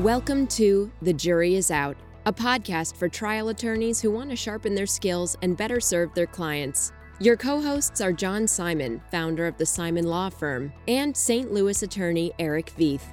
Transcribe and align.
Welcome 0.00 0.46
to 0.48 0.92
The 1.00 1.14
Jury 1.14 1.54
is 1.54 1.70
Out, 1.70 1.96
a 2.26 2.32
podcast 2.32 2.96
for 2.96 3.08
trial 3.08 3.48
attorneys 3.48 3.98
who 3.98 4.10
want 4.10 4.28
to 4.28 4.36
sharpen 4.36 4.74
their 4.74 4.84
skills 4.84 5.38
and 5.40 5.56
better 5.56 5.80
serve 5.80 6.12
their 6.12 6.26
clients. 6.26 6.92
Your 7.18 7.34
co 7.34 7.62
hosts 7.62 8.02
are 8.02 8.12
John 8.12 8.46
Simon, 8.46 9.00
founder 9.10 9.46
of 9.46 9.56
the 9.56 9.64
Simon 9.64 10.04
Law 10.04 10.28
Firm, 10.28 10.70
and 10.86 11.16
St. 11.16 11.50
Louis 11.50 11.82
attorney 11.82 12.30
Eric 12.38 12.74
Veith. 12.78 13.04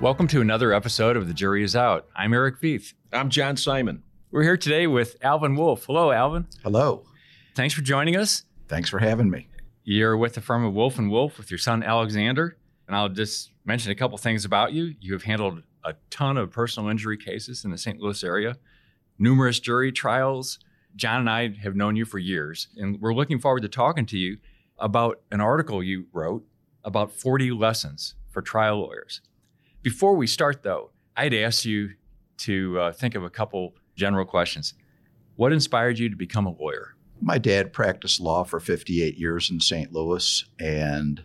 Welcome 0.00 0.26
to 0.26 0.40
another 0.40 0.72
episode 0.72 1.16
of 1.16 1.28
The 1.28 1.34
Jury 1.34 1.62
is 1.62 1.76
Out. 1.76 2.08
I'm 2.16 2.32
Eric 2.32 2.60
Veith. 2.60 2.94
I'm 3.12 3.30
John 3.30 3.56
Simon. 3.56 4.02
We're 4.32 4.42
here 4.42 4.56
today 4.56 4.88
with 4.88 5.18
Alvin 5.22 5.54
Wolff. 5.54 5.84
Hello, 5.84 6.10
Alvin. 6.10 6.48
Hello. 6.64 7.04
Thanks 7.54 7.74
for 7.74 7.82
joining 7.82 8.16
us. 8.16 8.44
Thanks 8.66 8.90
for 8.90 8.98
having 8.98 9.30
me. 9.30 9.46
You're 9.84 10.16
with 10.16 10.34
the 10.34 10.40
firm 10.40 10.64
of 10.64 10.74
Wolff 10.74 10.98
and 10.98 11.12
Wolff 11.12 11.38
with 11.38 11.48
your 11.48 11.58
son 11.58 11.84
Alexander. 11.84 12.56
And 12.88 12.96
I'll 12.96 13.08
just 13.08 13.51
mention 13.64 13.92
a 13.92 13.94
couple 13.94 14.18
things 14.18 14.44
about 14.44 14.72
you. 14.72 14.94
You 15.00 15.12
have 15.12 15.22
handled 15.22 15.62
a 15.84 15.94
ton 16.10 16.36
of 16.36 16.50
personal 16.50 16.88
injury 16.88 17.16
cases 17.16 17.64
in 17.64 17.70
the 17.70 17.78
St. 17.78 18.00
Louis 18.00 18.22
area, 18.24 18.56
numerous 19.18 19.60
jury 19.60 19.92
trials. 19.92 20.58
John 20.94 21.20
and 21.20 21.30
I 21.30 21.54
have 21.62 21.74
known 21.74 21.96
you 21.96 22.04
for 22.04 22.18
years, 22.18 22.68
and 22.76 23.00
we're 23.00 23.14
looking 23.14 23.38
forward 23.38 23.62
to 23.62 23.68
talking 23.68 24.06
to 24.06 24.18
you 24.18 24.38
about 24.78 25.20
an 25.30 25.40
article 25.40 25.82
you 25.82 26.06
wrote 26.12 26.44
about 26.84 27.12
40 27.12 27.52
lessons 27.52 28.14
for 28.30 28.42
trial 28.42 28.80
lawyers. 28.80 29.20
Before 29.82 30.14
we 30.16 30.26
start, 30.26 30.62
though, 30.62 30.90
I'd 31.16 31.34
ask 31.34 31.64
you 31.64 31.90
to 32.38 32.78
uh, 32.78 32.92
think 32.92 33.14
of 33.14 33.24
a 33.24 33.30
couple 33.30 33.74
general 33.96 34.24
questions. 34.24 34.74
What 35.36 35.52
inspired 35.52 35.98
you 35.98 36.08
to 36.08 36.16
become 36.16 36.46
a 36.46 36.52
lawyer? 36.52 36.94
My 37.20 37.38
dad 37.38 37.72
practiced 37.72 38.20
law 38.20 38.44
for 38.44 38.58
58 38.58 39.16
years 39.16 39.50
in 39.50 39.60
St. 39.60 39.92
Louis, 39.92 40.44
and 40.58 41.22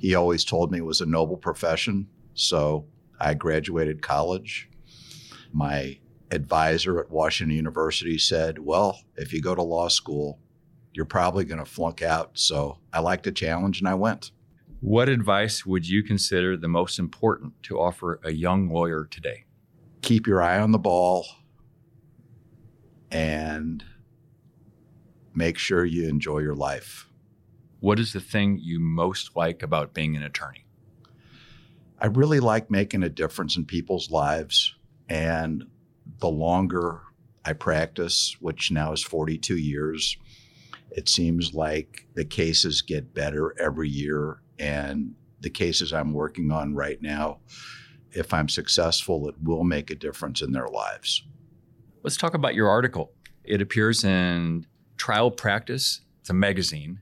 he 0.00 0.14
always 0.14 0.44
told 0.44 0.72
me 0.72 0.78
it 0.78 0.84
was 0.84 1.02
a 1.02 1.06
noble 1.06 1.36
profession. 1.36 2.08
So 2.34 2.86
I 3.20 3.34
graduated 3.34 4.00
college. 4.00 4.68
My 5.52 5.98
advisor 6.30 6.98
at 7.00 7.10
Washington 7.10 7.54
University 7.54 8.16
said, 8.16 8.58
Well, 8.58 8.98
if 9.16 9.32
you 9.32 9.42
go 9.42 9.54
to 9.54 9.62
law 9.62 9.88
school, 9.88 10.38
you're 10.94 11.04
probably 11.04 11.44
going 11.44 11.62
to 11.62 11.70
flunk 11.70 12.00
out. 12.00 12.30
So 12.34 12.78
I 12.92 13.00
liked 13.00 13.24
the 13.24 13.32
challenge 13.32 13.80
and 13.80 13.88
I 13.88 13.94
went. 13.94 14.32
What 14.80 15.10
advice 15.10 15.66
would 15.66 15.86
you 15.86 16.02
consider 16.02 16.56
the 16.56 16.68
most 16.68 16.98
important 16.98 17.62
to 17.64 17.78
offer 17.78 18.20
a 18.24 18.32
young 18.32 18.70
lawyer 18.70 19.06
today? 19.10 19.44
Keep 20.00 20.26
your 20.26 20.40
eye 20.40 20.58
on 20.58 20.72
the 20.72 20.78
ball 20.78 21.26
and 23.10 23.84
make 25.34 25.58
sure 25.58 25.84
you 25.84 26.08
enjoy 26.08 26.38
your 26.38 26.54
life. 26.54 27.09
What 27.80 27.98
is 27.98 28.12
the 28.12 28.20
thing 28.20 28.58
you 28.60 28.78
most 28.78 29.34
like 29.34 29.62
about 29.62 29.94
being 29.94 30.14
an 30.14 30.22
attorney? 30.22 30.66
I 31.98 32.06
really 32.06 32.40
like 32.40 32.70
making 32.70 33.02
a 33.02 33.08
difference 33.08 33.56
in 33.56 33.64
people's 33.64 34.10
lives. 34.10 34.74
And 35.08 35.64
the 36.18 36.28
longer 36.28 37.00
I 37.44 37.54
practice, 37.54 38.36
which 38.40 38.70
now 38.70 38.92
is 38.92 39.02
42 39.02 39.56
years, 39.56 40.18
it 40.90 41.08
seems 41.08 41.54
like 41.54 42.06
the 42.14 42.24
cases 42.24 42.82
get 42.82 43.14
better 43.14 43.54
every 43.58 43.88
year. 43.88 44.42
And 44.58 45.14
the 45.40 45.50
cases 45.50 45.92
I'm 45.92 46.12
working 46.12 46.50
on 46.50 46.74
right 46.74 47.00
now, 47.00 47.38
if 48.12 48.34
I'm 48.34 48.48
successful, 48.48 49.28
it 49.28 49.36
will 49.42 49.64
make 49.64 49.90
a 49.90 49.94
difference 49.94 50.42
in 50.42 50.52
their 50.52 50.68
lives. 50.68 51.26
Let's 52.02 52.18
talk 52.18 52.34
about 52.34 52.54
your 52.54 52.68
article. 52.68 53.12
It 53.44 53.62
appears 53.62 54.04
in 54.04 54.66
Trial 54.98 55.30
Practice, 55.30 56.02
it's 56.20 56.28
a 56.28 56.34
magazine. 56.34 57.00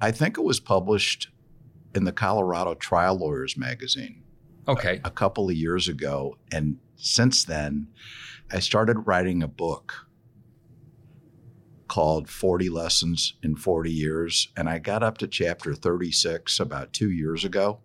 I 0.00 0.10
think 0.10 0.38
it 0.38 0.44
was 0.44 0.60
published 0.60 1.28
in 1.94 2.04
the 2.04 2.12
Colorado 2.12 2.74
Trial 2.74 3.18
Lawyers 3.18 3.56
magazine. 3.56 4.22
Uh, 4.66 4.72
okay. 4.72 5.00
A, 5.04 5.08
a 5.08 5.10
couple 5.10 5.48
of 5.48 5.56
years 5.56 5.88
ago. 5.88 6.36
And 6.52 6.78
since 6.96 7.44
then, 7.44 7.88
I 8.50 8.60
started 8.60 9.06
writing 9.06 9.42
a 9.42 9.48
book 9.48 10.06
called 11.88 12.28
40 12.28 12.68
Lessons 12.68 13.34
in 13.42 13.56
40 13.56 13.90
Years. 13.90 14.48
And 14.56 14.68
I 14.68 14.78
got 14.78 15.02
up 15.02 15.18
to 15.18 15.26
chapter 15.26 15.74
36 15.74 16.60
about 16.60 16.92
two 16.92 17.10
years 17.10 17.44
ago. 17.44 17.80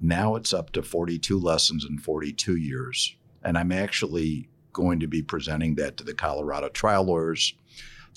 Now 0.00 0.36
it's 0.36 0.52
up 0.52 0.72
to 0.72 0.82
42 0.82 1.38
lessons 1.38 1.84
in 1.88 1.98
42 1.98 2.56
years. 2.56 3.16
And 3.42 3.58
I'm 3.58 3.72
actually 3.72 4.48
going 4.72 5.00
to 5.00 5.06
be 5.06 5.22
presenting 5.22 5.76
that 5.76 5.96
to 5.98 6.04
the 6.04 6.14
Colorado 6.14 6.68
Trial 6.68 7.04
Lawyers 7.04 7.54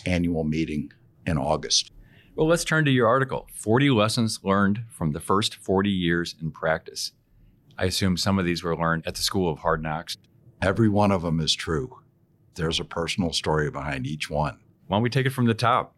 annual 0.06 0.44
meeting 0.44 0.92
in 1.26 1.38
August. 1.38 1.92
Well, 2.38 2.46
let's 2.46 2.64
turn 2.64 2.86
to 2.86 2.92
your 2.92 3.08
article 3.08 3.48
40 3.52 3.90
Lessons 3.90 4.42
Learned 4.44 4.84
from 4.92 5.12
the 5.12 5.20
First 5.20 5.56
40 5.56 5.90
Years 5.90 6.36
in 6.40 6.52
Practice. 6.52 7.14
I 7.80 7.86
assume 7.86 8.16
some 8.16 8.38
of 8.38 8.46
these 8.46 8.64
were 8.64 8.78
learned 8.78 9.08
at 9.08 9.16
the 9.16 9.24
School 9.24 9.52
of 9.52 9.58
Hard 9.58 9.82
Knocks. 9.82 10.18
Every 10.62 10.88
one 10.88 11.10
of 11.10 11.24
them 11.24 11.40
is 11.40 11.56
true. 11.56 11.98
There's 12.54 12.80
a 12.80 12.86
personal 12.86 13.34
story 13.34 13.72
behind 13.72 14.06
each 14.06 14.30
one. 14.30 14.60
Why 14.86 14.98
don't 14.98 15.02
we 15.02 15.10
take 15.10 15.26
it 15.26 15.32
from 15.32 15.48
the 15.48 15.56
top? 15.56 15.96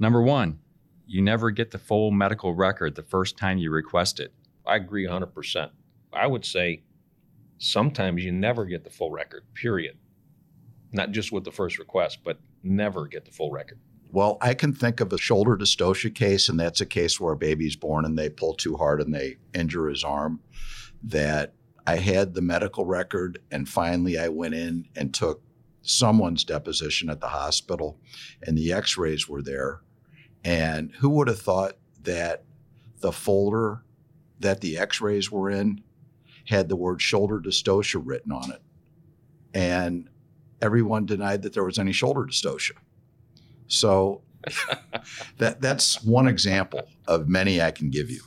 Number 0.00 0.20
one, 0.20 0.58
you 1.06 1.22
never 1.22 1.52
get 1.52 1.70
the 1.70 1.78
full 1.78 2.10
medical 2.10 2.56
record 2.56 2.96
the 2.96 3.04
first 3.04 3.36
time 3.36 3.58
you 3.58 3.70
request 3.70 4.18
it. 4.18 4.32
I 4.66 4.74
agree 4.74 5.06
100%. 5.06 5.70
I 6.12 6.26
would 6.26 6.44
say 6.44 6.82
sometimes 7.58 8.24
you 8.24 8.32
never 8.32 8.64
get 8.64 8.82
the 8.82 8.90
full 8.90 9.12
record, 9.12 9.44
period. 9.54 9.96
Not 10.90 11.12
just 11.12 11.30
with 11.30 11.44
the 11.44 11.52
first 11.52 11.78
request, 11.78 12.18
but 12.24 12.40
never 12.64 13.06
get 13.06 13.26
the 13.26 13.30
full 13.30 13.52
record. 13.52 13.78
Well, 14.12 14.36
I 14.42 14.52
can 14.52 14.74
think 14.74 15.00
of 15.00 15.10
a 15.14 15.18
shoulder 15.18 15.56
dystocia 15.56 16.14
case, 16.14 16.50
and 16.50 16.60
that's 16.60 16.82
a 16.82 16.86
case 16.86 17.18
where 17.18 17.32
a 17.32 17.36
baby's 17.36 17.76
born 17.76 18.04
and 18.04 18.18
they 18.18 18.28
pull 18.28 18.52
too 18.52 18.76
hard 18.76 19.00
and 19.00 19.14
they 19.14 19.38
injure 19.54 19.88
his 19.88 20.04
arm. 20.04 20.40
That 21.02 21.54
I 21.86 21.96
had 21.96 22.34
the 22.34 22.42
medical 22.42 22.84
record, 22.84 23.40
and 23.50 23.66
finally 23.66 24.18
I 24.18 24.28
went 24.28 24.54
in 24.54 24.86
and 24.94 25.14
took 25.14 25.42
someone's 25.80 26.44
deposition 26.44 27.08
at 27.08 27.20
the 27.20 27.28
hospital, 27.28 27.98
and 28.42 28.56
the 28.56 28.70
x 28.70 28.98
rays 28.98 29.28
were 29.28 29.42
there. 29.42 29.80
And 30.44 30.92
who 30.98 31.08
would 31.10 31.28
have 31.28 31.40
thought 31.40 31.78
that 32.02 32.44
the 33.00 33.12
folder 33.12 33.82
that 34.40 34.60
the 34.60 34.76
x 34.76 35.00
rays 35.00 35.32
were 35.32 35.48
in 35.48 35.82
had 36.48 36.68
the 36.68 36.76
word 36.76 37.00
shoulder 37.00 37.40
dystocia 37.40 38.00
written 38.04 38.30
on 38.30 38.52
it? 38.52 38.60
And 39.54 40.10
everyone 40.60 41.06
denied 41.06 41.42
that 41.42 41.54
there 41.54 41.64
was 41.64 41.78
any 41.78 41.92
shoulder 41.92 42.24
dystocia. 42.24 42.76
So 43.72 44.22
that 45.38 45.60
that's 45.60 46.02
one 46.04 46.28
example 46.28 46.82
of 47.06 47.28
many 47.28 47.60
I 47.60 47.70
can 47.70 47.90
give 47.90 48.10
you. 48.10 48.20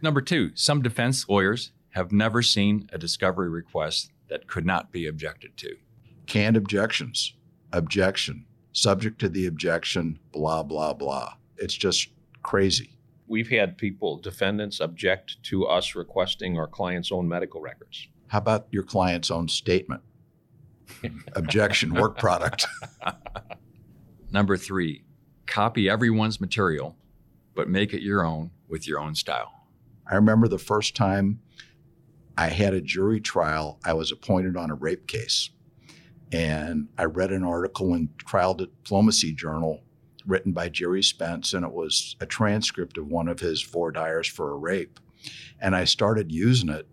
Number 0.00 0.20
two, 0.20 0.52
some 0.54 0.80
defense 0.80 1.28
lawyers 1.28 1.72
have 1.90 2.12
never 2.12 2.40
seen 2.40 2.88
a 2.92 2.98
discovery 2.98 3.48
request 3.50 4.10
that 4.28 4.46
could 4.46 4.64
not 4.64 4.92
be 4.92 5.06
objected 5.06 5.56
to. 5.58 5.76
Canned 6.26 6.56
objections, 6.56 7.34
objection, 7.72 8.46
subject 8.72 9.18
to 9.20 9.28
the 9.28 9.46
objection, 9.46 10.18
blah, 10.32 10.62
blah, 10.62 10.92
blah. 10.92 11.34
It's 11.56 11.74
just 11.74 12.08
crazy. 12.42 12.96
We've 13.26 13.48
had 13.48 13.76
people, 13.76 14.18
defendants, 14.18 14.80
object 14.80 15.42
to 15.44 15.66
us 15.66 15.94
requesting 15.94 16.58
our 16.58 16.68
client's 16.68 17.10
own 17.10 17.28
medical 17.28 17.60
records. 17.60 18.06
How 18.28 18.38
about 18.38 18.68
your 18.70 18.84
client's 18.84 19.30
own 19.30 19.48
statement? 19.48 20.02
Objection, 21.34 21.92
work 21.92 22.18
product. 22.18 22.66
Number 24.30 24.56
three, 24.56 25.04
copy 25.46 25.88
everyone's 25.88 26.40
material, 26.40 26.96
but 27.54 27.68
make 27.68 27.94
it 27.94 28.02
your 28.02 28.24
own 28.24 28.50
with 28.68 28.86
your 28.86 29.00
own 29.00 29.14
style. 29.14 29.52
I 30.06 30.16
remember 30.16 30.48
the 30.48 30.58
first 30.58 30.94
time 30.94 31.40
I 32.36 32.48
had 32.48 32.74
a 32.74 32.80
jury 32.80 33.20
trial, 33.20 33.80
I 33.84 33.94
was 33.94 34.12
appointed 34.12 34.56
on 34.56 34.70
a 34.70 34.74
rape 34.74 35.06
case. 35.06 35.50
And 36.30 36.88
I 36.98 37.04
read 37.04 37.32
an 37.32 37.42
article 37.42 37.94
in 37.94 38.10
Trial 38.18 38.52
Diplomacy 38.52 39.32
Journal 39.32 39.82
written 40.26 40.52
by 40.52 40.68
Gerry 40.68 41.02
Spence, 41.02 41.54
and 41.54 41.64
it 41.64 41.72
was 41.72 42.14
a 42.20 42.26
transcript 42.26 42.98
of 42.98 43.06
one 43.06 43.28
of 43.28 43.40
his 43.40 43.62
voir 43.62 43.90
dires 43.90 44.28
for 44.28 44.50
a 44.50 44.56
rape. 44.56 45.00
And 45.58 45.74
I 45.74 45.84
started 45.84 46.30
using 46.30 46.68
it, 46.68 46.86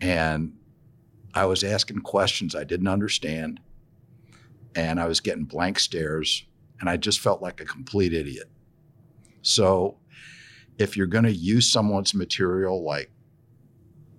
and 0.00 0.54
I 1.34 1.44
was 1.44 1.62
asking 1.62 2.00
questions 2.00 2.54
I 2.54 2.64
didn't 2.64 2.88
understand, 2.88 3.60
and 4.74 5.00
I 5.00 5.06
was 5.06 5.20
getting 5.20 5.44
blank 5.44 5.78
stares, 5.78 6.44
and 6.80 6.88
I 6.88 6.96
just 6.96 7.20
felt 7.20 7.42
like 7.42 7.60
a 7.60 7.64
complete 7.64 8.12
idiot. 8.12 8.50
So, 9.42 9.96
if 10.78 10.96
you're 10.96 11.06
going 11.06 11.24
to 11.24 11.32
use 11.32 11.70
someone's 11.70 12.14
material 12.14 12.82
like 12.82 13.10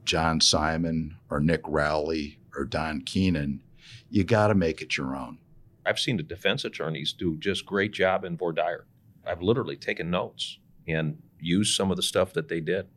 John 0.06 0.39
Simon 0.42 1.15
or 1.30 1.39
Nick 1.39 1.62
Rowley 1.65 2.39
or 2.56 2.65
Don 2.65 3.01
Keenan, 3.01 3.63
you 4.09 4.24
got 4.24 4.48
to 4.48 4.56
make 4.56 4.81
it 4.81 4.98
your 4.98 5.15
own. 5.15 5.39
I've 5.86 6.00
seen 6.00 6.18
the 6.18 6.24
defense 6.24 6.65
attorneys 6.65 7.13
do 7.13 7.38
just 7.38 7.65
great 7.65 7.92
job 7.92 8.24
in 8.25 8.38
voir 8.38 8.51
dire. 8.51 8.86
I've 9.25 9.42
literally 9.42 9.75
taken 9.75 10.09
notes 10.09 10.59
and 10.88 11.18
used 11.39 11.75
some 11.75 11.92
of 11.92 11.98
the 11.98 12.03
stuff 12.03 12.33
that 12.33 12.48
they 12.48 12.59
did. 12.59 12.88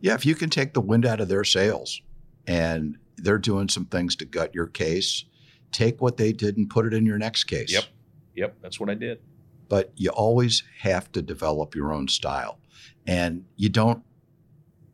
Yeah, 0.00 0.14
if 0.14 0.26
you 0.26 0.34
can 0.34 0.50
take 0.50 0.74
the 0.74 0.80
wind 0.80 1.06
out 1.06 1.20
of 1.20 1.28
their 1.28 1.44
sails 1.44 2.00
and 2.46 2.98
they're 3.16 3.38
doing 3.38 3.68
some 3.68 3.86
things 3.86 4.14
to 4.16 4.24
gut 4.24 4.54
your 4.54 4.66
case, 4.66 5.24
take 5.74 6.00
what 6.00 6.16
they 6.16 6.32
did 6.32 6.56
and 6.56 6.70
put 6.70 6.86
it 6.86 6.94
in 6.94 7.04
your 7.04 7.18
next 7.18 7.44
case. 7.44 7.72
Yep. 7.72 7.84
Yep, 8.36 8.56
that's 8.62 8.80
what 8.80 8.88
I 8.88 8.94
did. 8.94 9.20
But 9.68 9.92
you 9.96 10.10
always 10.10 10.62
have 10.80 11.12
to 11.12 11.22
develop 11.22 11.74
your 11.74 11.92
own 11.92 12.08
style. 12.08 12.58
And 13.06 13.44
you 13.56 13.68
don't 13.68 14.02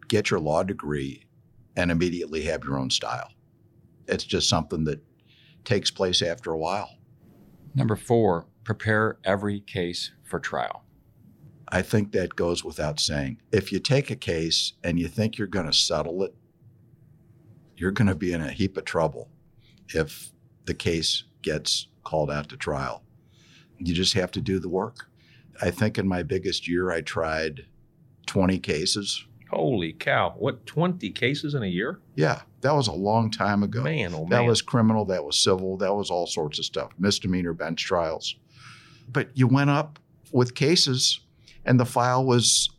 get 0.08 0.30
your 0.30 0.40
law 0.40 0.62
degree 0.62 1.24
and 1.76 1.90
immediately 1.90 2.42
have 2.42 2.64
your 2.64 2.78
own 2.78 2.90
style. 2.90 3.30
It's 4.08 4.24
just 4.24 4.48
something 4.48 4.84
that 4.84 5.00
takes 5.64 5.90
place 5.90 6.22
after 6.22 6.50
a 6.50 6.58
while. 6.58 6.90
Number 7.74 7.96
four, 7.96 8.46
prepare 8.64 9.18
every 9.24 9.60
case 9.60 10.12
for 10.24 10.40
trial. 10.40 10.84
I 11.68 11.82
think 11.82 12.10
that 12.12 12.34
goes 12.34 12.64
without 12.64 12.98
saying. 12.98 13.40
If 13.52 13.70
you 13.70 13.78
take 13.78 14.10
a 14.10 14.16
case 14.16 14.72
and 14.82 14.98
you 14.98 15.06
think 15.06 15.38
you're 15.38 15.46
going 15.46 15.66
to 15.66 15.72
settle 15.72 16.24
it, 16.24 16.34
you're 17.76 17.92
going 17.92 18.08
to 18.08 18.16
be 18.16 18.32
in 18.32 18.40
a 18.40 18.50
heap 18.50 18.76
of 18.76 18.84
trouble 18.84 19.30
if 19.88 20.32
the 20.70 20.74
case 20.74 21.24
gets 21.42 21.88
called 22.04 22.30
out 22.30 22.48
to 22.48 22.56
trial. 22.56 23.02
You 23.78 23.92
just 23.92 24.14
have 24.14 24.30
to 24.30 24.40
do 24.40 24.60
the 24.60 24.68
work. 24.68 25.10
I 25.60 25.72
think 25.72 25.98
in 25.98 26.06
my 26.06 26.22
biggest 26.22 26.68
year, 26.68 26.92
I 26.92 27.00
tried 27.00 27.66
20 28.26 28.60
cases. 28.60 29.24
Holy 29.50 29.92
cow. 29.92 30.32
What, 30.38 30.64
20 30.66 31.10
cases 31.10 31.54
in 31.56 31.64
a 31.64 31.66
year? 31.66 31.98
Yeah, 32.14 32.42
that 32.60 32.70
was 32.72 32.86
a 32.86 32.92
long 32.92 33.32
time 33.32 33.64
ago. 33.64 33.82
Man, 33.82 34.14
oh 34.14 34.20
man. 34.20 34.28
That 34.28 34.44
was 34.44 34.62
criminal, 34.62 35.04
that 35.06 35.24
was 35.24 35.40
civil, 35.42 35.76
that 35.78 35.92
was 35.92 36.08
all 36.08 36.28
sorts 36.28 36.60
of 36.60 36.64
stuff, 36.64 36.92
misdemeanor 37.00 37.52
bench 37.52 37.82
trials. 37.84 38.36
But 39.12 39.30
you 39.36 39.48
went 39.48 39.70
up 39.70 39.98
with 40.30 40.54
cases 40.54 41.18
and 41.64 41.80
the 41.80 41.84
file 41.84 42.24
was 42.24 42.70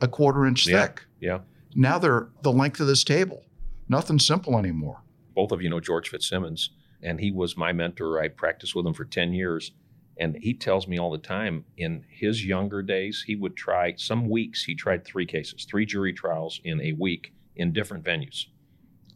a 0.00 0.06
quarter 0.06 0.46
inch 0.46 0.68
Yeah. 0.68 0.82
thick. 0.86 1.04
Yeah. 1.18 1.40
Now 1.74 1.98
they're 1.98 2.28
the 2.42 2.52
length 2.52 2.78
of 2.78 2.86
this 2.86 3.02
table. 3.02 3.42
Nothing 3.88 4.20
simple 4.20 4.56
anymore. 4.56 5.02
both 5.34 5.52
of 5.52 5.62
you 5.62 5.70
know 5.70 5.78
George 5.80 6.08
Fitzsimmons, 6.08 6.70
and 7.02 7.20
he 7.20 7.30
was 7.30 7.56
my 7.56 7.72
mentor. 7.72 8.20
I 8.20 8.28
practiced 8.28 8.74
with 8.74 8.86
him 8.86 8.94
for 8.94 9.04
10 9.04 9.32
years. 9.32 9.72
And 10.18 10.36
he 10.36 10.52
tells 10.52 10.88
me 10.88 10.98
all 10.98 11.12
the 11.12 11.18
time 11.18 11.64
in 11.76 12.04
his 12.10 12.44
younger 12.44 12.82
days, 12.82 13.24
he 13.26 13.36
would 13.36 13.56
try 13.56 13.94
some 13.96 14.28
weeks, 14.28 14.64
he 14.64 14.74
tried 14.74 15.04
three 15.04 15.26
cases, 15.26 15.64
three 15.64 15.86
jury 15.86 16.12
trials 16.12 16.60
in 16.64 16.80
a 16.80 16.92
week 16.92 17.32
in 17.54 17.72
different 17.72 18.04
venues, 18.04 18.46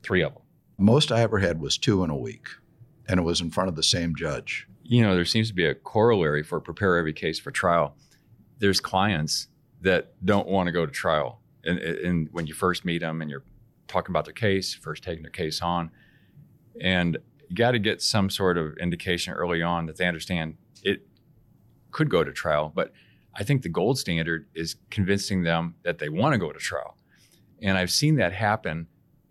three 0.02 0.22
of 0.22 0.34
them. 0.34 0.42
Most 0.78 1.10
I 1.10 1.20
ever 1.20 1.38
had 1.38 1.60
was 1.60 1.76
two 1.76 2.04
in 2.04 2.10
a 2.10 2.16
week, 2.16 2.46
and 3.08 3.18
it 3.18 3.24
was 3.24 3.40
in 3.40 3.50
front 3.50 3.68
of 3.68 3.74
the 3.74 3.82
same 3.82 4.14
judge. 4.14 4.68
You 4.84 5.02
know, 5.02 5.14
there 5.14 5.24
seems 5.24 5.48
to 5.48 5.54
be 5.54 5.66
a 5.66 5.74
corollary 5.74 6.44
for 6.44 6.60
prepare 6.60 6.96
every 6.96 7.12
case 7.12 7.40
for 7.40 7.50
trial. 7.50 7.96
There's 8.58 8.80
clients 8.80 9.48
that 9.80 10.12
don't 10.24 10.46
want 10.46 10.68
to 10.68 10.72
go 10.72 10.86
to 10.86 10.92
trial. 10.92 11.40
And, 11.64 11.78
and 11.78 12.28
when 12.30 12.46
you 12.46 12.54
first 12.54 12.84
meet 12.84 13.00
them 13.00 13.22
and 13.22 13.30
you're 13.30 13.44
talking 13.88 14.12
about 14.12 14.24
their 14.24 14.34
case, 14.34 14.74
first 14.74 15.02
taking 15.02 15.22
their 15.22 15.30
case 15.30 15.60
on, 15.62 15.90
and 16.80 17.18
you 17.52 17.56
got 17.56 17.72
to 17.72 17.78
get 17.78 18.00
some 18.00 18.30
sort 18.30 18.56
of 18.56 18.78
indication 18.78 19.34
early 19.34 19.60
on 19.60 19.84
that 19.84 19.98
they 19.98 20.06
understand 20.06 20.56
it 20.82 21.06
could 21.90 22.08
go 22.08 22.24
to 22.24 22.32
trial. 22.32 22.72
But 22.74 22.94
I 23.34 23.44
think 23.44 23.60
the 23.60 23.68
gold 23.68 23.98
standard 23.98 24.46
is 24.54 24.76
convincing 24.88 25.42
them 25.42 25.74
that 25.82 25.98
they 25.98 26.08
want 26.08 26.32
to 26.32 26.38
go 26.38 26.50
to 26.50 26.58
trial. 26.58 26.96
And 27.60 27.76
I've 27.76 27.90
seen 27.90 28.16
that 28.16 28.32
happen 28.32 28.86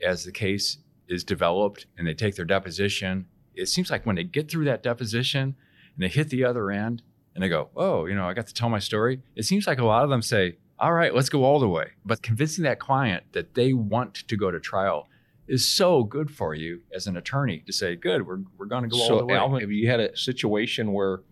as 0.05 0.23
the 0.23 0.31
case 0.31 0.77
is 1.07 1.23
developed 1.23 1.87
and 1.97 2.05
they 2.05 2.13
take 2.13 2.35
their 2.35 2.45
deposition. 2.45 3.25
It 3.55 3.69
seems 3.69 3.89
like 3.89 4.05
when 4.05 4.15
they 4.15 4.23
get 4.23 4.51
through 4.51 4.65
that 4.65 4.83
deposition 4.83 5.55
and 5.95 6.03
they 6.03 6.07
hit 6.07 6.29
the 6.29 6.45
other 6.45 6.69
end 6.69 7.01
and 7.33 7.43
they 7.43 7.49
go, 7.49 7.69
Oh, 7.75 8.05
you 8.05 8.13
know, 8.13 8.29
I 8.29 8.33
got 8.33 8.45
to 8.45 8.53
tell 8.53 8.69
my 8.69 8.79
story. 8.79 9.23
It 9.35 9.45
seems 9.45 9.65
like 9.65 9.79
a 9.79 9.85
lot 9.85 10.03
of 10.03 10.11
them 10.11 10.21
say, 10.21 10.57
All 10.77 10.93
right, 10.93 11.15
let's 11.15 11.29
go 11.29 11.43
all 11.43 11.59
the 11.59 11.67
way. 11.67 11.87
But 12.05 12.21
convincing 12.21 12.65
that 12.65 12.79
client 12.79 13.23
that 13.31 13.55
they 13.55 13.73
want 13.73 14.13
to 14.27 14.37
go 14.37 14.51
to 14.51 14.59
trial 14.59 15.07
is 15.51 15.67
so 15.67 16.01
good 16.01 16.31
for 16.31 16.55
you 16.55 16.79
as 16.95 17.07
an 17.07 17.17
attorney 17.17 17.61
to 17.65 17.73
say, 17.73 17.93
Good, 17.97 18.25
we're, 18.25 18.39
we're 18.57 18.67
going 18.67 18.83
to 18.83 18.89
go 18.89 19.01
all 19.01 19.09
the 19.09 19.19
so, 19.19 19.25
way. 19.25 19.35
Alvin, 19.35 19.59
have 19.59 19.69
you 19.69 19.89
had 19.89 19.99
a 19.99 20.15
situation 20.15 20.93
where 20.93 21.23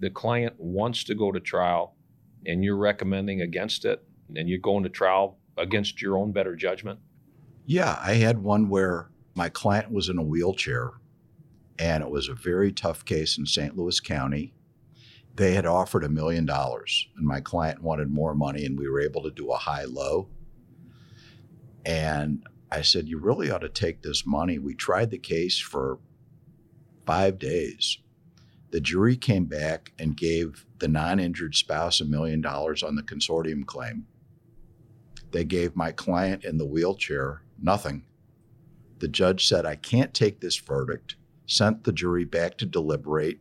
the 0.00 0.10
client 0.10 0.54
wants 0.58 1.04
to 1.04 1.14
go 1.14 1.30
to 1.30 1.38
trial 1.38 1.94
and 2.44 2.64
you're 2.64 2.76
recommending 2.76 3.42
against 3.42 3.84
it 3.84 4.02
and 4.34 4.48
you're 4.48 4.58
going 4.58 4.82
to 4.82 4.88
trial 4.88 5.38
against 5.56 6.02
your 6.02 6.18
own 6.18 6.32
better 6.32 6.56
judgment? 6.56 6.98
Yeah, 7.64 7.96
I 8.02 8.14
had 8.14 8.42
one 8.42 8.68
where 8.68 9.08
my 9.36 9.48
client 9.48 9.92
was 9.92 10.08
in 10.08 10.18
a 10.18 10.22
wheelchair, 10.22 10.90
and 11.78 12.02
it 12.02 12.10
was 12.10 12.28
a 12.28 12.34
very 12.34 12.72
tough 12.72 13.04
case 13.04 13.38
in 13.38 13.46
St. 13.46 13.76
Louis 13.76 14.00
County. 14.00 14.52
They 15.36 15.54
had 15.54 15.64
offered 15.64 16.02
a 16.02 16.08
million 16.08 16.44
dollars, 16.44 17.06
and 17.16 17.24
my 17.24 17.40
client 17.40 17.82
wanted 17.82 18.10
more 18.10 18.34
money, 18.34 18.64
and 18.66 18.76
we 18.76 18.88
were 18.88 19.00
able 19.00 19.22
to 19.22 19.30
do 19.30 19.52
a 19.52 19.56
high 19.56 19.84
low. 19.84 20.28
And 21.86 22.42
I 22.70 22.82
said, 22.82 23.08
You 23.08 23.18
really 23.18 23.50
ought 23.50 23.58
to 23.58 23.68
take 23.68 24.02
this 24.02 24.26
money. 24.26 24.58
We 24.58 24.74
tried 24.74 25.10
the 25.10 25.18
case 25.18 25.58
for 25.58 25.98
five 27.04 27.38
days. 27.38 27.98
The 28.70 28.80
jury 28.80 29.16
came 29.16 29.46
back 29.46 29.92
and 29.98 30.16
gave 30.16 30.64
the 30.78 30.88
non 30.88 31.18
injured 31.18 31.56
spouse 31.56 32.00
a 32.00 32.04
million 32.04 32.40
dollars 32.40 32.82
on 32.82 32.94
the 32.94 33.02
consortium 33.02 33.66
claim. 33.66 34.06
They 35.32 35.44
gave 35.44 35.76
my 35.76 35.92
client 35.92 36.44
in 36.44 36.58
the 36.58 36.66
wheelchair 36.66 37.42
nothing. 37.60 38.04
The 38.98 39.08
judge 39.08 39.46
said, 39.46 39.64
I 39.64 39.76
can't 39.76 40.12
take 40.12 40.40
this 40.40 40.56
verdict, 40.56 41.16
sent 41.46 41.84
the 41.84 41.92
jury 41.92 42.24
back 42.24 42.58
to 42.58 42.66
deliberate, 42.66 43.40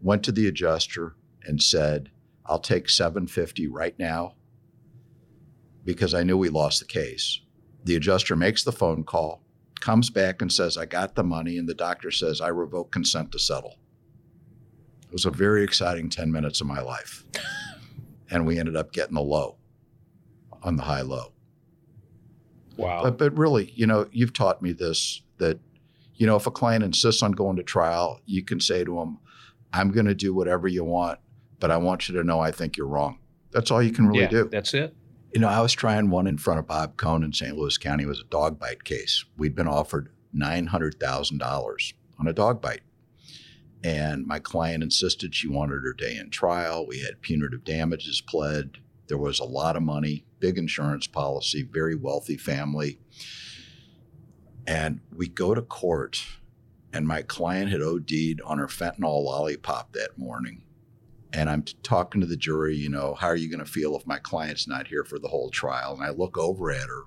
went 0.00 0.22
to 0.24 0.32
the 0.32 0.46
adjuster 0.46 1.16
and 1.44 1.62
said, 1.62 2.10
I'll 2.46 2.60
take 2.60 2.88
750 2.88 3.66
right 3.68 3.98
now 3.98 4.34
because 5.84 6.14
I 6.14 6.22
knew 6.22 6.36
we 6.36 6.48
lost 6.48 6.80
the 6.80 6.86
case. 6.86 7.40
The 7.84 7.96
adjuster 7.96 8.34
makes 8.34 8.64
the 8.64 8.72
phone 8.72 9.04
call, 9.04 9.42
comes 9.80 10.10
back 10.10 10.40
and 10.42 10.52
says, 10.52 10.76
I 10.76 10.86
got 10.86 11.14
the 11.14 11.24
money, 11.24 11.58
and 11.58 11.68
the 11.68 11.74
doctor 11.74 12.10
says, 12.10 12.40
I 12.40 12.48
revoke 12.48 12.90
consent 12.90 13.30
to 13.32 13.38
settle. 13.38 13.78
It 15.06 15.12
was 15.12 15.26
a 15.26 15.30
very 15.30 15.62
exciting 15.62 16.08
10 16.08 16.32
minutes 16.32 16.60
of 16.60 16.66
my 16.66 16.80
life. 16.80 17.24
and 18.30 18.46
we 18.46 18.58
ended 18.58 18.76
up 18.76 18.92
getting 18.92 19.14
the 19.14 19.22
low 19.22 19.56
on 20.62 20.76
the 20.76 20.82
high 20.82 21.02
low. 21.02 21.32
Wow. 22.76 23.02
But, 23.04 23.18
but 23.18 23.38
really, 23.38 23.70
you 23.74 23.86
know, 23.86 24.08
you've 24.10 24.32
taught 24.32 24.62
me 24.62 24.72
this 24.72 25.22
that, 25.38 25.60
you 26.16 26.26
know, 26.26 26.36
if 26.36 26.46
a 26.46 26.50
client 26.50 26.82
insists 26.82 27.22
on 27.22 27.32
going 27.32 27.56
to 27.56 27.62
trial, 27.62 28.20
you 28.26 28.42
can 28.42 28.60
say 28.60 28.84
to 28.84 28.96
them, 28.96 29.18
I'm 29.72 29.90
going 29.90 30.06
to 30.06 30.14
do 30.14 30.34
whatever 30.34 30.68
you 30.68 30.84
want, 30.84 31.18
but 31.60 31.70
I 31.70 31.76
want 31.76 32.08
you 32.08 32.14
to 32.16 32.24
know 32.24 32.40
I 32.40 32.50
think 32.50 32.76
you're 32.76 32.86
wrong. 32.86 33.18
That's 33.50 33.70
all 33.70 33.82
you 33.82 33.92
can 33.92 34.06
really 34.06 34.22
yeah, 34.22 34.28
do. 34.28 34.48
That's 34.50 34.74
it. 34.74 34.96
You 35.34 35.40
know, 35.40 35.48
I 35.48 35.60
was 35.62 35.72
trying 35.72 36.10
one 36.10 36.28
in 36.28 36.38
front 36.38 36.60
of 36.60 36.68
Bob 36.68 36.96
Cohn 36.96 37.24
in 37.24 37.32
St. 37.32 37.56
Louis 37.56 37.76
County. 37.76 38.04
It 38.04 38.08
was 38.08 38.20
a 38.20 38.30
dog 38.30 38.60
bite 38.60 38.84
case. 38.84 39.24
We'd 39.36 39.56
been 39.56 39.66
offered 39.66 40.10
$900,000 40.32 41.92
on 42.20 42.28
a 42.28 42.32
dog 42.32 42.62
bite. 42.62 42.82
And 43.82 44.28
my 44.28 44.38
client 44.38 44.84
insisted 44.84 45.34
she 45.34 45.48
wanted 45.48 45.82
her 45.82 45.92
day 45.92 46.16
in 46.16 46.30
trial. 46.30 46.86
We 46.86 47.00
had 47.00 47.20
punitive 47.20 47.64
damages 47.64 48.20
pled. 48.20 48.78
There 49.08 49.18
was 49.18 49.40
a 49.40 49.44
lot 49.44 49.74
of 49.74 49.82
money, 49.82 50.24
big 50.38 50.56
insurance 50.56 51.08
policy, 51.08 51.64
very 51.64 51.96
wealthy 51.96 52.36
family. 52.36 53.00
And 54.68 55.00
we 55.12 55.26
go 55.26 55.52
to 55.52 55.62
court, 55.62 56.24
and 56.92 57.08
my 57.08 57.22
client 57.22 57.72
had 57.72 57.82
OD'd 57.82 58.40
on 58.44 58.58
her 58.58 58.68
fentanyl 58.68 59.24
lollipop 59.24 59.94
that 59.94 60.16
morning. 60.16 60.62
And 61.34 61.50
I'm 61.50 61.64
talking 61.82 62.20
to 62.20 62.28
the 62.28 62.36
jury, 62.36 62.76
you 62.76 62.88
know, 62.88 63.14
how 63.14 63.26
are 63.26 63.36
you 63.36 63.50
going 63.50 63.64
to 63.64 63.70
feel 63.70 63.96
if 63.96 64.06
my 64.06 64.18
client's 64.18 64.68
not 64.68 64.86
here 64.86 65.02
for 65.02 65.18
the 65.18 65.28
whole 65.28 65.50
trial? 65.50 65.92
And 65.92 66.04
I 66.04 66.10
look 66.10 66.38
over 66.38 66.70
at 66.70 66.86
her, 66.86 67.02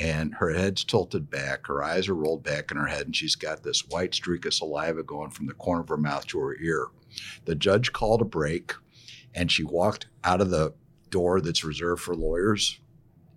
and 0.00 0.34
her 0.34 0.50
head's 0.52 0.82
tilted 0.82 1.30
back, 1.30 1.68
her 1.68 1.80
eyes 1.82 2.08
are 2.08 2.14
rolled 2.14 2.42
back 2.42 2.72
in 2.72 2.76
her 2.76 2.88
head, 2.88 3.06
and 3.06 3.14
she's 3.14 3.36
got 3.36 3.62
this 3.62 3.86
white 3.86 4.14
streak 4.14 4.44
of 4.46 4.52
saliva 4.52 5.04
going 5.04 5.30
from 5.30 5.46
the 5.46 5.54
corner 5.54 5.80
of 5.80 5.88
her 5.88 5.96
mouth 5.96 6.26
to 6.26 6.40
her 6.40 6.56
ear. 6.60 6.88
The 7.44 7.54
judge 7.54 7.92
called 7.92 8.20
a 8.20 8.24
break, 8.26 8.74
and 9.32 9.50
she 9.50 9.62
walked 9.62 10.08
out 10.24 10.40
of 10.40 10.50
the 10.50 10.74
door 11.10 11.40
that's 11.40 11.62
reserved 11.62 12.02
for 12.02 12.16
lawyers, 12.16 12.80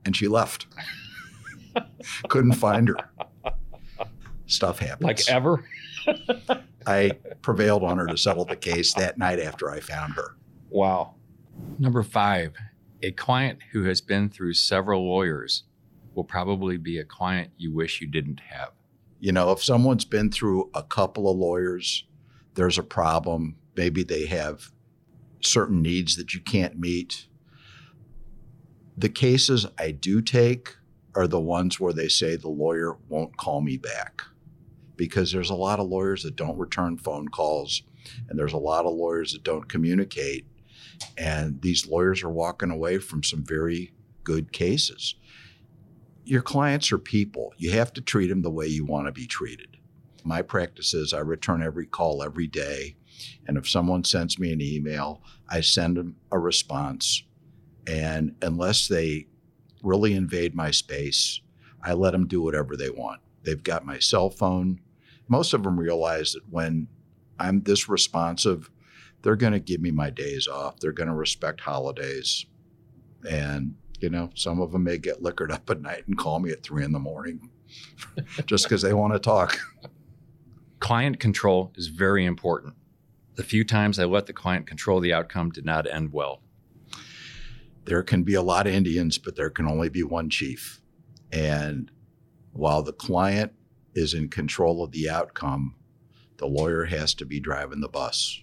and 0.05 0.15
she 0.15 0.27
left. 0.27 0.65
Couldn't 2.29 2.53
find 2.53 2.87
her. 2.87 2.97
Stuff 4.47 4.79
happens. 4.79 5.05
Like 5.05 5.29
ever? 5.29 5.63
I 6.89 7.11
prevailed 7.43 7.83
on 7.83 7.99
her 7.99 8.07
to 8.07 8.17
settle 8.17 8.45
the 8.45 8.55
case 8.55 8.95
that 8.95 9.19
night 9.19 9.39
after 9.39 9.69
I 9.69 9.79
found 9.79 10.15
her. 10.15 10.35
Wow. 10.71 11.13
Number 11.77 12.01
five, 12.01 12.55
a 13.03 13.11
client 13.11 13.59
who 13.71 13.83
has 13.83 14.01
been 14.01 14.27
through 14.29 14.55
several 14.55 15.07
lawyers 15.07 15.65
will 16.15 16.23
probably 16.23 16.77
be 16.77 16.97
a 16.97 17.05
client 17.05 17.51
you 17.57 17.71
wish 17.71 18.01
you 18.01 18.07
didn't 18.07 18.39
have. 18.39 18.71
You 19.19 19.31
know, 19.31 19.51
if 19.51 19.63
someone's 19.63 20.05
been 20.05 20.31
through 20.31 20.71
a 20.73 20.81
couple 20.81 21.29
of 21.29 21.37
lawyers, 21.37 22.05
there's 22.55 22.79
a 22.79 22.83
problem. 22.83 23.55
Maybe 23.75 24.01
they 24.01 24.25
have 24.25 24.71
certain 25.41 25.83
needs 25.83 26.15
that 26.15 26.33
you 26.33 26.39
can't 26.39 26.79
meet. 26.79 27.27
The 28.97 29.09
cases 29.09 29.67
I 29.77 29.91
do 29.91 30.21
take 30.21 30.75
are 31.13 31.27
the 31.27 31.39
ones 31.39 31.79
where 31.79 31.93
they 31.93 32.07
say 32.07 32.35
the 32.35 32.49
lawyer 32.49 32.97
won't 33.09 33.37
call 33.37 33.61
me 33.61 33.77
back 33.77 34.23
because 34.99 35.31
there's 35.31 35.49
a 35.49 35.55
lot 35.55 35.79
of 35.79 35.87
lawyers 35.87 36.23
that 36.23 36.35
don't 36.35 36.57
return 36.57 36.97
phone 36.97 37.29
calls 37.29 37.83
and 38.27 38.37
there's 38.37 38.51
a 38.51 38.57
lot 38.57 38.85
of 38.85 38.93
lawyers 38.93 39.31
that 39.31 39.45
don't 39.45 39.69
communicate. 39.69 40.45
And 41.17 41.61
these 41.61 41.87
lawyers 41.87 42.21
are 42.21 42.29
walking 42.29 42.69
away 42.69 42.97
from 42.97 43.23
some 43.23 43.41
very 43.41 43.93
good 44.25 44.51
cases. 44.51 45.15
Your 46.25 46.41
clients 46.41 46.91
are 46.91 46.97
people. 46.97 47.53
You 47.57 47.71
have 47.71 47.93
to 47.93 48.01
treat 48.01 48.27
them 48.27 48.41
the 48.41 48.51
way 48.51 48.67
you 48.67 48.83
want 48.83 49.07
to 49.07 49.13
be 49.13 49.25
treated. 49.25 49.77
My 50.25 50.41
practice 50.41 50.93
is 50.93 51.13
I 51.13 51.19
return 51.19 51.63
every 51.63 51.85
call 51.85 52.21
every 52.21 52.47
day. 52.47 52.97
And 53.47 53.57
if 53.57 53.69
someone 53.69 54.03
sends 54.03 54.37
me 54.37 54.51
an 54.51 54.61
email, 54.61 55.23
I 55.47 55.61
send 55.61 55.95
them 55.95 56.17
a 56.29 56.37
response. 56.37 57.23
And 57.87 58.35
unless 58.41 58.89
they 58.89 59.27
really 59.81 60.13
invade 60.13 60.53
my 60.53 60.71
space, 60.71 61.39
I 61.81 61.93
let 61.93 62.11
them 62.11 62.27
do 62.27 62.41
whatever 62.41 62.75
they 62.75 62.89
want. 62.89 63.21
They've 63.43 63.63
got 63.63 63.85
my 63.85 63.99
cell 63.99 64.29
phone. 64.29 64.81
Most 65.29 65.53
of 65.53 65.63
them 65.63 65.79
realize 65.79 66.33
that 66.33 66.41
when 66.49 66.87
I'm 67.39 67.61
this 67.61 67.87
responsive, 67.87 68.69
they're 69.21 69.35
going 69.35 69.53
to 69.53 69.59
give 69.59 69.79
me 69.79 69.91
my 69.91 70.09
days 70.09 70.47
off. 70.47 70.79
They're 70.79 70.91
going 70.91 71.07
to 71.07 71.15
respect 71.15 71.61
holidays. 71.61 72.45
And, 73.29 73.75
you 73.99 74.09
know, 74.09 74.31
some 74.35 74.59
of 74.59 74.71
them 74.71 74.83
may 74.83 74.97
get 74.97 75.21
liquored 75.21 75.51
up 75.51 75.69
at 75.69 75.81
night 75.81 76.07
and 76.07 76.17
call 76.17 76.39
me 76.39 76.51
at 76.51 76.63
three 76.63 76.83
in 76.83 76.91
the 76.91 76.99
morning 76.99 77.49
just 78.45 78.65
because 78.65 78.81
they 78.81 78.93
want 78.93 79.13
to 79.13 79.19
talk. 79.19 79.59
Client 80.79 81.19
control 81.19 81.71
is 81.75 81.87
very 81.87 82.25
important. 82.25 82.75
The 83.35 83.43
few 83.43 83.63
times 83.63 83.99
I 83.99 84.05
let 84.05 84.25
the 84.25 84.33
client 84.33 84.67
control 84.67 84.99
the 84.99 85.13
outcome 85.13 85.51
did 85.51 85.65
not 85.65 85.89
end 85.89 86.11
well. 86.11 86.41
There 87.85 88.03
can 88.03 88.23
be 88.23 88.33
a 88.33 88.41
lot 88.41 88.67
of 88.67 88.73
Indians, 88.73 89.17
but 89.17 89.35
there 89.35 89.49
can 89.49 89.67
only 89.67 89.89
be 89.89 90.03
one 90.03 90.29
chief. 90.29 90.81
And 91.31 91.91
while 92.53 92.81
the 92.81 92.93
client 92.93 93.53
is 93.95 94.13
in 94.13 94.29
control 94.29 94.83
of 94.83 94.91
the 94.91 95.09
outcome, 95.09 95.75
the 96.37 96.47
lawyer 96.47 96.85
has 96.85 97.13
to 97.15 97.25
be 97.25 97.39
driving 97.39 97.81
the 97.81 97.89
bus. 97.89 98.41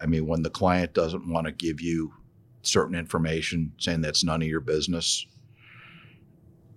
I 0.00 0.06
mean, 0.06 0.26
when 0.26 0.42
the 0.42 0.50
client 0.50 0.94
doesn't 0.94 1.28
want 1.28 1.46
to 1.46 1.52
give 1.52 1.80
you 1.80 2.12
certain 2.62 2.94
information, 2.94 3.72
saying 3.78 4.02
that's 4.02 4.24
none 4.24 4.42
of 4.42 4.48
your 4.48 4.60
business, 4.60 5.26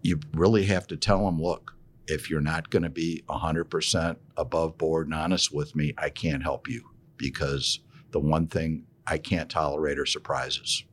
you 0.02 0.20
really 0.34 0.66
have 0.66 0.88
to 0.88 0.98
tell 0.98 1.26
them, 1.26 1.42
look, 1.42 1.76
if 2.08 2.30
you're 2.30 2.42
not 2.42 2.70
going 2.70 2.84
to 2.84 2.90
be 2.90 3.24
100% 3.30 4.18
above 4.38 4.78
board 4.78 5.08
and 5.08 5.14
honest 5.14 5.54
with 5.54 5.76
me, 5.76 5.94
I 5.98 6.10
can't 6.10 6.44
help 6.44 6.68
you 6.68 6.90
because 7.18 7.80
the 8.12 8.20
one 8.20 8.48
thing 8.48 8.86
I 9.06 9.18
can't 9.18 9.50
tolerate 9.50 10.00
are 10.00 10.06
surprises. 10.06 10.84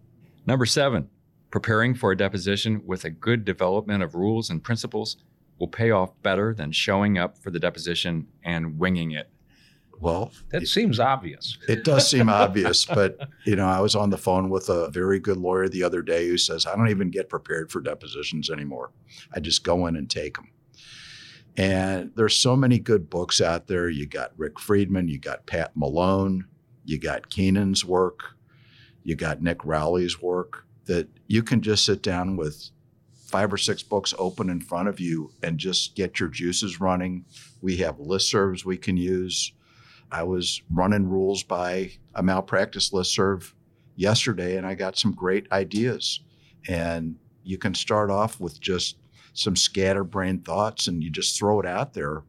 Number 0.47 0.66
seven, 0.66 1.08
preparing 1.50 1.94
for 1.94 2.12
a 2.12 2.16
deposition 2.16 2.82
with 2.85 3.04
a 3.04 3.11
good 3.11 3.44
development 3.44 4.02
of 4.02 4.14
rules 4.14 4.50
and 4.50 4.62
principles 4.62 5.16
will 5.59 5.69
pay 5.69 5.91
off 5.91 6.11
better 6.23 6.55
than 6.55 6.73
showing 6.73 7.19
up 7.19 7.38
for 7.38 7.50
the 7.50 7.59
deposition 7.59 8.27
and 8.45 8.79
winging 8.79 9.12
it. 9.12 9.31
Well, 10.00 10.31
That 10.50 10.67
seems 10.69 11.00
obvious. 11.00 11.59
It 11.69 11.83
does 11.85 12.09
seem 12.09 12.29
obvious, 12.29 12.85
but 12.85 13.19
you 13.45 13.57
know, 13.57 13.67
I 13.67 13.81
was 13.81 13.97
on 13.97 14.11
the 14.11 14.19
phone 14.19 14.49
with 14.49 14.69
a 14.69 14.91
very 14.91 15.19
good 15.19 15.37
lawyer 15.37 15.69
the 15.69 15.83
other 15.83 16.03
day 16.03 16.29
who 16.29 16.38
says 16.38 16.67
I 16.67 16.77
don't 16.77 16.88
even 16.91 17.11
get 17.11 17.29
prepared 17.29 17.73
for 17.73 17.81
depositions 17.81 18.49
anymore. 18.49 18.93
I 19.35 19.41
just 19.41 19.65
go 19.65 19.87
in 19.87 19.97
and 19.97 20.09
take 20.09 20.37
them. 20.37 20.50
And 21.57 22.12
there's 22.15 22.37
so 22.37 22.55
many 22.55 22.79
good 22.79 23.11
books 23.11 23.41
out 23.41 23.67
there. 23.67 23.88
You 23.88 24.07
got 24.07 24.31
Rick 24.37 24.61
Friedman, 24.61 25.09
you 25.09 25.19
got 25.19 25.47
Pat 25.47 25.73
Malone, 25.75 26.47
you 26.85 27.00
got 27.00 27.29
Keenan's 27.31 27.85
work, 27.85 28.21
you 29.03 29.17
got 29.17 29.43
Nick 29.43 29.65
Rowley's 29.65 30.23
work 30.23 30.65
that 30.85 31.09
you 31.27 31.43
can 31.43 31.61
just 31.61 31.85
sit 31.85 32.03
down 32.03 32.37
with 32.37 32.71
five 33.28 33.52
or 33.52 33.58
six 33.58 33.82
books 33.82 34.14
open 34.18 34.49
in 34.49 34.61
front 34.61 34.88
of 34.88 34.99
you 34.99 35.30
and 35.42 35.58
just 35.58 35.94
get 35.94 36.18
your 36.18 36.30
juices 36.30 36.80
running. 36.80 37.26
We 37.61 37.76
have 37.76 37.99
listservs 37.99 38.64
we 38.64 38.78
can 38.78 38.97
use. 38.97 39.52
I 40.11 40.23
was 40.23 40.62
running 40.73 41.06
rules 41.06 41.42
by 41.42 41.92
a 42.14 42.23
malpractice 42.23 42.90
listserv 42.90 43.52
yesterday 43.97 44.56
and 44.56 44.66
I 44.66 44.75
got 44.75 44.97
some 44.97 45.12
great 45.12 45.47
ideas. 45.52 46.20
And 46.66 47.16
you 47.44 47.58
can 47.58 47.75
start 47.75 48.11
off 48.11 48.40
with 48.40 48.58
just 48.61 48.97
some 49.35 49.56
scatterbrained 49.56 50.47
thoughts 50.47 50.88
and 50.88 51.04
you 51.04 51.11
just 51.11 51.38
throw 51.38 51.61
it 51.61 51.66
out 51.66 51.92
there. 51.92 52.23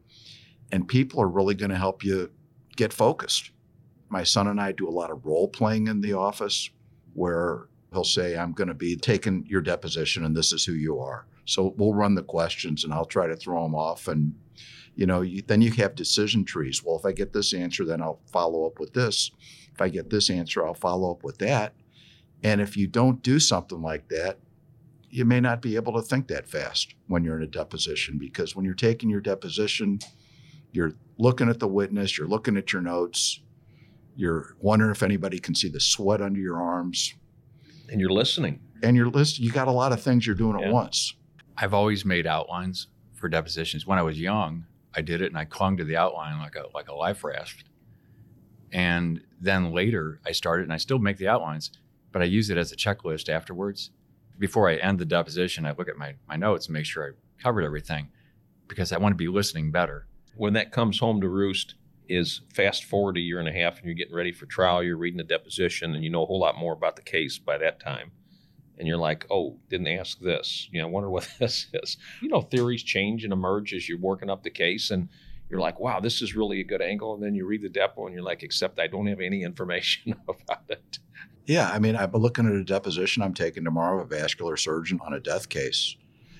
And 0.70 0.86
people 0.86 1.22
are 1.22 1.28
really 1.28 1.54
going 1.54 1.70
to 1.70 1.76
help 1.76 2.04
you 2.04 2.30
get 2.76 2.92
focused. 2.92 3.52
My 4.10 4.22
son 4.22 4.48
and 4.48 4.60
I 4.60 4.72
do 4.72 4.86
a 4.86 4.90
lot 4.90 5.10
of 5.10 5.24
role 5.24 5.48
playing 5.48 5.86
in 5.86 6.02
the 6.02 6.12
office 6.12 6.68
where 7.14 7.69
he'll 7.92 8.04
say, 8.04 8.36
I'm 8.36 8.52
going 8.52 8.68
to 8.68 8.74
be 8.74 8.96
taking 8.96 9.44
your 9.46 9.60
deposition 9.60 10.24
and 10.24 10.36
this 10.36 10.52
is 10.52 10.64
who 10.64 10.72
you 10.72 11.00
are. 11.00 11.26
So 11.44 11.74
we'll 11.76 11.94
run 11.94 12.14
the 12.14 12.22
questions 12.22 12.84
and 12.84 12.92
I'll 12.92 13.04
try 13.04 13.26
to 13.26 13.36
throw 13.36 13.62
them 13.62 13.74
off. 13.74 14.08
And, 14.08 14.34
you 14.94 15.06
know, 15.06 15.22
you, 15.22 15.42
then 15.42 15.60
you 15.60 15.72
have 15.72 15.94
decision 15.94 16.44
trees. 16.44 16.84
Well, 16.84 16.98
if 16.98 17.04
I 17.04 17.12
get 17.12 17.32
this 17.32 17.52
answer, 17.52 17.84
then 17.84 18.00
I'll 18.00 18.20
follow 18.32 18.66
up 18.66 18.78
with 18.78 18.92
this. 18.92 19.30
If 19.72 19.80
I 19.80 19.88
get 19.88 20.10
this 20.10 20.30
answer, 20.30 20.64
I'll 20.64 20.74
follow 20.74 21.10
up 21.10 21.24
with 21.24 21.38
that. 21.38 21.74
And 22.42 22.60
if 22.60 22.76
you 22.76 22.86
don't 22.86 23.22
do 23.22 23.40
something 23.40 23.82
like 23.82 24.08
that, 24.08 24.38
you 25.10 25.24
may 25.24 25.40
not 25.40 25.60
be 25.60 25.74
able 25.74 25.92
to 25.94 26.02
think 26.02 26.28
that 26.28 26.48
fast 26.48 26.94
when 27.08 27.24
you're 27.24 27.36
in 27.36 27.42
a 27.42 27.48
deposition 27.48 28.16
because 28.16 28.54
when 28.54 28.64
you're 28.64 28.74
taking 28.74 29.10
your 29.10 29.20
deposition, 29.20 29.98
you're 30.72 30.92
looking 31.18 31.48
at 31.48 31.58
the 31.58 31.66
witness, 31.66 32.16
you're 32.16 32.28
looking 32.28 32.56
at 32.56 32.72
your 32.72 32.80
notes, 32.80 33.40
you're 34.14 34.54
wondering 34.60 34.92
if 34.92 35.02
anybody 35.02 35.38
can 35.40 35.54
see 35.54 35.68
the 35.68 35.80
sweat 35.80 36.22
under 36.22 36.40
your 36.40 36.62
arms, 36.62 37.14
And 37.90 38.00
you're 38.00 38.10
listening. 38.10 38.60
and 38.82 38.96
you're 38.96 39.10
listening. 39.10 39.46
You 39.46 39.52
got 39.52 39.68
a 39.68 39.72
lot 39.72 39.92
of 39.92 40.00
things 40.00 40.26
you're 40.26 40.34
doing 40.36 40.58
Yeah. 40.58 40.66
at 40.68 40.72
once. 40.72 41.14
I've 41.56 41.74
always 41.74 42.04
made 42.04 42.26
outlines 42.26 42.86
for 43.14 43.28
depositions. 43.28 43.86
When 43.86 43.98
I 43.98 44.02
was 44.02 44.18
young, 44.18 44.64
I 44.94 45.02
did 45.02 45.20
it 45.20 45.26
and 45.26 45.36
I 45.36 45.44
clung 45.44 45.76
to 45.76 45.84
the 45.84 45.96
outline 45.96 46.38
like 46.38 46.56
a 46.56 46.64
like 46.74 46.88
a 46.88 46.94
life 46.94 47.22
raft. 47.24 47.64
And 48.72 49.20
then 49.40 49.72
later 49.72 50.20
I 50.26 50.32
started 50.32 50.64
and 50.64 50.72
I 50.72 50.76
still 50.76 50.98
make 50.98 51.18
the 51.18 51.28
outlines, 51.28 51.70
but 52.12 52.22
I 52.22 52.26
use 52.26 52.50
it 52.50 52.56
as 52.58 52.72
a 52.72 52.76
checklist 52.76 53.28
afterwards. 53.28 53.90
Before 54.38 54.68
I 54.70 54.76
end 54.76 54.98
the 54.98 55.04
deposition, 55.04 55.66
I 55.66 55.72
look 55.72 55.88
at 55.88 55.98
my, 55.98 56.14
my 56.28 56.36
notes 56.36 56.66
and 56.66 56.72
make 56.74 56.86
sure 56.86 57.04
I 57.06 57.42
covered 57.42 57.62
everything 57.64 58.08
because 58.68 58.92
I 58.92 58.98
want 58.98 59.12
to 59.12 59.16
be 59.16 59.28
listening 59.28 59.70
better. 59.70 60.06
When 60.36 60.52
that 60.54 60.72
comes 60.72 60.98
home 61.00 61.20
to 61.20 61.28
roost, 61.28 61.74
is 62.10 62.40
fast 62.52 62.84
forward 62.84 63.16
a 63.16 63.20
year 63.20 63.38
and 63.38 63.48
a 63.48 63.52
half 63.52 63.76
and 63.76 63.86
you're 63.86 63.94
getting 63.94 64.14
ready 64.14 64.32
for 64.32 64.46
trial, 64.46 64.82
you're 64.82 64.96
reading 64.96 65.18
the 65.18 65.24
deposition, 65.24 65.94
and 65.94 66.02
you 66.02 66.10
know 66.10 66.24
a 66.24 66.26
whole 66.26 66.40
lot 66.40 66.58
more 66.58 66.72
about 66.72 66.96
the 66.96 67.02
case 67.02 67.38
by 67.38 67.56
that 67.58 67.78
time. 67.80 68.10
And 68.78 68.88
you're 68.88 68.98
like, 68.98 69.26
oh, 69.30 69.58
didn't 69.68 69.86
ask 69.86 70.18
this. 70.18 70.68
You 70.72 70.80
know, 70.80 70.88
I 70.88 70.90
wonder 70.90 71.08
what 71.08 71.28
this 71.38 71.68
is. 71.72 71.98
You 72.20 72.28
know, 72.28 72.40
theories 72.40 72.82
change 72.82 73.24
and 73.24 73.32
emerge 73.32 73.72
as 73.74 73.88
you're 73.88 73.98
working 73.98 74.28
up 74.28 74.42
the 74.42 74.50
case. 74.50 74.90
And 74.90 75.08
you're 75.48 75.60
like, 75.60 75.78
wow, 75.78 76.00
this 76.00 76.20
is 76.22 76.34
really 76.34 76.60
a 76.60 76.64
good 76.64 76.82
angle. 76.82 77.14
And 77.14 77.22
then 77.22 77.34
you 77.34 77.46
read 77.46 77.62
the 77.62 77.68
depo 77.68 78.06
and 78.06 78.14
you're 78.14 78.24
like, 78.24 78.42
except 78.42 78.80
I 78.80 78.86
don't 78.86 79.06
have 79.06 79.20
any 79.20 79.42
information 79.42 80.14
about 80.28 80.64
it. 80.68 80.98
Yeah, 81.46 81.70
I 81.70 81.78
mean, 81.78 81.94
I'm 81.94 82.12
looking 82.12 82.46
at 82.46 82.52
a 82.52 82.64
deposition 82.64 83.22
I'm 83.22 83.34
taking 83.34 83.64
tomorrow 83.64 84.02
a 84.02 84.06
vascular 84.06 84.56
surgeon 84.56 84.98
on 85.04 85.12
a 85.12 85.20
death 85.20 85.48
case. 85.48 85.96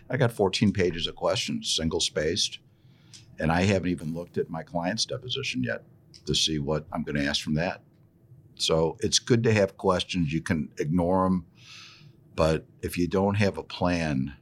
I 0.09 0.17
got 0.17 0.33
14 0.33 0.73
pages 0.73 1.07
of 1.07 1.15
questions, 1.15 1.75
single 1.77 2.01
spaced, 2.01 2.59
and 3.41 3.51
I 3.51 3.63
haven't 3.63 3.89
even 3.89 4.15
looked 4.15 4.39
at 4.39 4.51
my 4.51 4.63
client's 4.63 5.07
deposition 5.07 5.65
yet 5.65 5.83
to 6.27 6.35
see 6.35 6.59
what 6.59 6.85
I'm 6.93 7.03
going 7.03 7.17
to 7.17 7.27
ask 7.27 7.43
from 7.43 7.55
that. 7.55 7.83
So 8.57 8.99
it's 9.01 9.19
good 9.19 9.43
to 9.45 9.53
have 9.53 9.79
questions. 9.79 10.33
You 10.33 10.43
can 10.43 10.69
ignore 10.79 11.25
them, 11.25 11.47
but 12.37 12.67
if 12.83 12.99
you 12.99 13.09
don't 13.09 13.37
have 13.37 13.57
a 13.57 13.63
plan, 13.63 14.35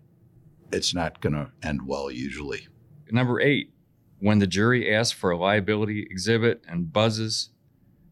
it's 0.72 0.94
not 0.94 1.20
going 1.20 1.34
to 1.34 1.50
end 1.62 1.86
well 1.86 2.10
usually. 2.10 2.66
Number 3.10 3.40
eight, 3.40 3.72
when 4.18 4.40
the 4.40 4.46
jury 4.46 4.92
asks 4.92 5.16
for 5.16 5.30
a 5.30 5.38
liability 5.38 6.06
exhibit 6.10 6.64
and 6.68 6.92
buzzes 6.92 7.50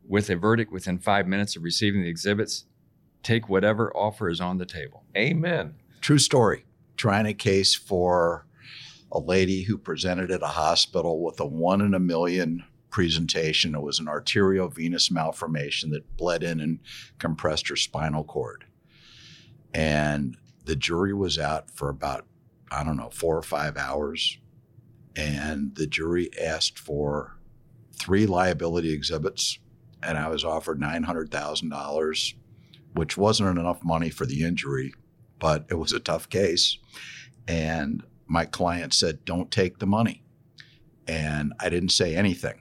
with 0.08 0.30
a 0.30 0.36
verdict 0.36 0.70
within 0.70 0.98
five 0.98 1.26
minutes 1.26 1.56
of 1.56 1.64
receiving 1.64 2.02
the 2.02 2.08
exhibits, 2.08 2.64
take 3.24 3.48
whatever 3.48 3.94
offer 3.96 4.30
is 4.30 4.40
on 4.40 4.58
the 4.58 4.66
table. 4.66 5.02
Amen. 5.16 5.74
True 6.00 6.18
story. 6.18 6.64
Trying 6.96 7.26
a 7.26 7.34
case 7.34 7.74
for 7.74 8.45
a 9.12 9.18
lady 9.18 9.62
who 9.62 9.78
presented 9.78 10.30
at 10.30 10.42
a 10.42 10.48
hospital 10.48 11.22
with 11.22 11.38
a 11.40 11.46
one 11.46 11.80
in 11.80 11.94
a 11.94 12.00
million 12.00 12.64
presentation. 12.90 13.74
It 13.74 13.82
was 13.82 13.98
an 13.98 14.06
arteriovenous 14.06 15.10
malformation 15.10 15.90
that 15.90 16.16
bled 16.16 16.42
in 16.42 16.60
and 16.60 16.80
compressed 17.18 17.68
her 17.68 17.76
spinal 17.76 18.24
cord. 18.24 18.64
And 19.72 20.36
the 20.64 20.76
jury 20.76 21.12
was 21.12 21.38
out 21.38 21.70
for 21.70 21.88
about, 21.88 22.26
I 22.70 22.82
don't 22.82 22.96
know, 22.96 23.10
four 23.10 23.36
or 23.36 23.42
five 23.42 23.76
hours. 23.76 24.38
And 25.14 25.74
the 25.76 25.86
jury 25.86 26.30
asked 26.40 26.78
for 26.78 27.36
three 27.94 28.26
liability 28.26 28.92
exhibits. 28.92 29.58
And 30.02 30.18
I 30.18 30.28
was 30.28 30.44
offered 30.44 30.80
$900,000, 30.80 32.34
which 32.94 33.16
wasn't 33.16 33.58
enough 33.58 33.82
money 33.84 34.10
for 34.10 34.26
the 34.26 34.44
injury 34.44 34.92
but 35.38 35.66
it 35.70 35.74
was 35.74 35.92
a 35.92 36.00
tough 36.00 36.28
case. 36.28 36.78
And 37.46 38.02
my 38.26 38.44
client 38.44 38.92
said, 38.94 39.24
Don't 39.24 39.50
take 39.50 39.78
the 39.78 39.86
money. 39.86 40.22
And 41.06 41.52
I 41.60 41.68
didn't 41.68 41.90
say 41.90 42.16
anything. 42.16 42.60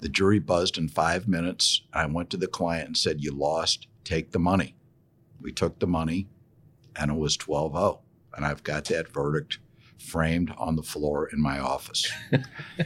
The 0.00 0.08
jury 0.08 0.38
buzzed 0.38 0.78
in 0.78 0.88
five 0.88 1.28
minutes. 1.28 1.82
I 1.92 2.06
went 2.06 2.30
to 2.30 2.36
the 2.36 2.46
client 2.46 2.86
and 2.86 2.96
said, 2.96 3.22
You 3.22 3.32
lost, 3.32 3.88
take 4.04 4.32
the 4.32 4.38
money. 4.38 4.76
We 5.40 5.52
took 5.52 5.78
the 5.78 5.86
money, 5.86 6.28
and 6.96 7.10
it 7.10 7.16
was 7.16 7.36
12 7.36 7.72
0. 7.72 8.00
And 8.34 8.46
I've 8.46 8.62
got 8.62 8.84
that 8.86 9.12
verdict 9.12 9.58
framed 9.98 10.52
on 10.56 10.76
the 10.76 10.82
floor 10.82 11.28
in 11.32 11.40
my 11.40 11.58
office. 11.58 12.10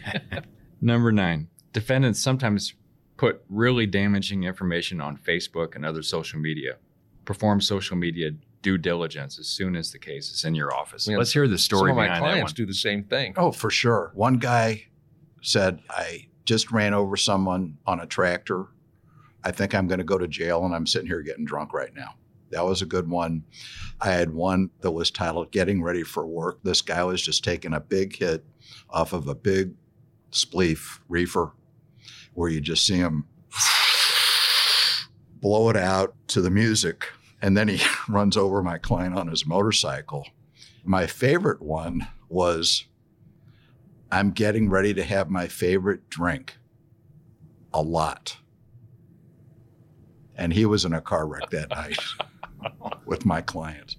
Number 0.80 1.12
nine, 1.12 1.48
defendants 1.72 2.20
sometimes 2.20 2.74
put 3.16 3.42
really 3.48 3.86
damaging 3.86 4.44
information 4.44 5.00
on 5.00 5.16
Facebook 5.16 5.74
and 5.74 5.84
other 5.84 6.02
social 6.02 6.38
media. 6.38 6.76
Perform 7.24 7.60
social 7.60 7.96
media 7.96 8.32
due 8.62 8.78
diligence 8.78 9.38
as 9.38 9.46
soon 9.46 9.76
as 9.76 9.92
the 9.92 9.98
case 9.98 10.30
is 10.30 10.44
in 10.44 10.54
your 10.54 10.74
office. 10.74 11.06
Yeah. 11.06 11.18
Let's 11.18 11.32
hear 11.32 11.46
the 11.48 11.58
story 11.58 11.90
Some 11.90 11.90
of 11.90 11.96
my 11.96 12.04
behind 12.06 12.24
that 12.24 12.28
clients 12.30 12.50
one. 12.52 12.56
do 12.56 12.66
the 12.66 12.74
same 12.74 13.04
thing. 13.04 13.34
Oh, 13.36 13.52
for 13.52 13.70
sure. 13.70 14.10
One 14.14 14.38
guy 14.38 14.86
said, 15.42 15.80
I 15.90 16.28
just 16.44 16.72
ran 16.72 16.94
over 16.94 17.16
someone 17.16 17.76
on 17.86 18.00
a 18.00 18.06
tractor. 18.06 18.66
I 19.44 19.52
think 19.52 19.74
I'm 19.74 19.86
going 19.86 19.98
to 19.98 20.04
go 20.04 20.18
to 20.18 20.26
jail 20.26 20.64
and 20.64 20.74
I'm 20.74 20.86
sitting 20.86 21.06
here 21.06 21.22
getting 21.22 21.44
drunk 21.44 21.72
right 21.72 21.94
now. 21.94 22.14
That 22.50 22.64
was 22.64 22.82
a 22.82 22.86
good 22.86 23.08
one. 23.08 23.44
I 24.00 24.10
had 24.10 24.32
one 24.32 24.70
that 24.80 24.90
was 24.90 25.10
titled 25.10 25.50
Getting 25.52 25.82
Ready 25.82 26.02
for 26.02 26.26
Work. 26.26 26.60
This 26.62 26.80
guy 26.80 27.02
was 27.04 27.20
just 27.22 27.44
taking 27.44 27.74
a 27.74 27.80
big 27.80 28.16
hit 28.16 28.44
off 28.90 29.12
of 29.12 29.28
a 29.28 29.34
big 29.34 29.72
spliff 30.32 31.00
reefer 31.08 31.52
where 32.34 32.48
you 32.50 32.60
just 32.60 32.84
see 32.86 32.96
him 32.96 33.26
blow 35.40 35.70
it 35.70 35.76
out 35.76 36.14
to 36.28 36.40
the 36.40 36.50
music. 36.50 37.06
And 37.40 37.56
then 37.56 37.68
he 37.68 37.80
runs 38.08 38.36
over 38.36 38.62
my 38.62 38.78
client 38.78 39.16
on 39.16 39.28
his 39.28 39.46
motorcycle. 39.46 40.26
My 40.84 41.06
favorite 41.06 41.62
one 41.62 42.08
was 42.28 42.86
I'm 44.10 44.30
getting 44.30 44.70
ready 44.70 44.94
to 44.94 45.02
have 45.02 45.30
my 45.30 45.48
favorite 45.48 46.08
drink 46.08 46.58
a 47.72 47.82
lot. 47.82 48.38
And 50.36 50.52
he 50.52 50.66
was 50.66 50.84
in 50.84 50.92
a 50.92 51.00
car 51.00 51.26
wreck 51.26 51.50
that 51.50 51.70
night 51.70 51.98
with 53.06 53.26
my 53.26 53.40
client. 53.40 53.96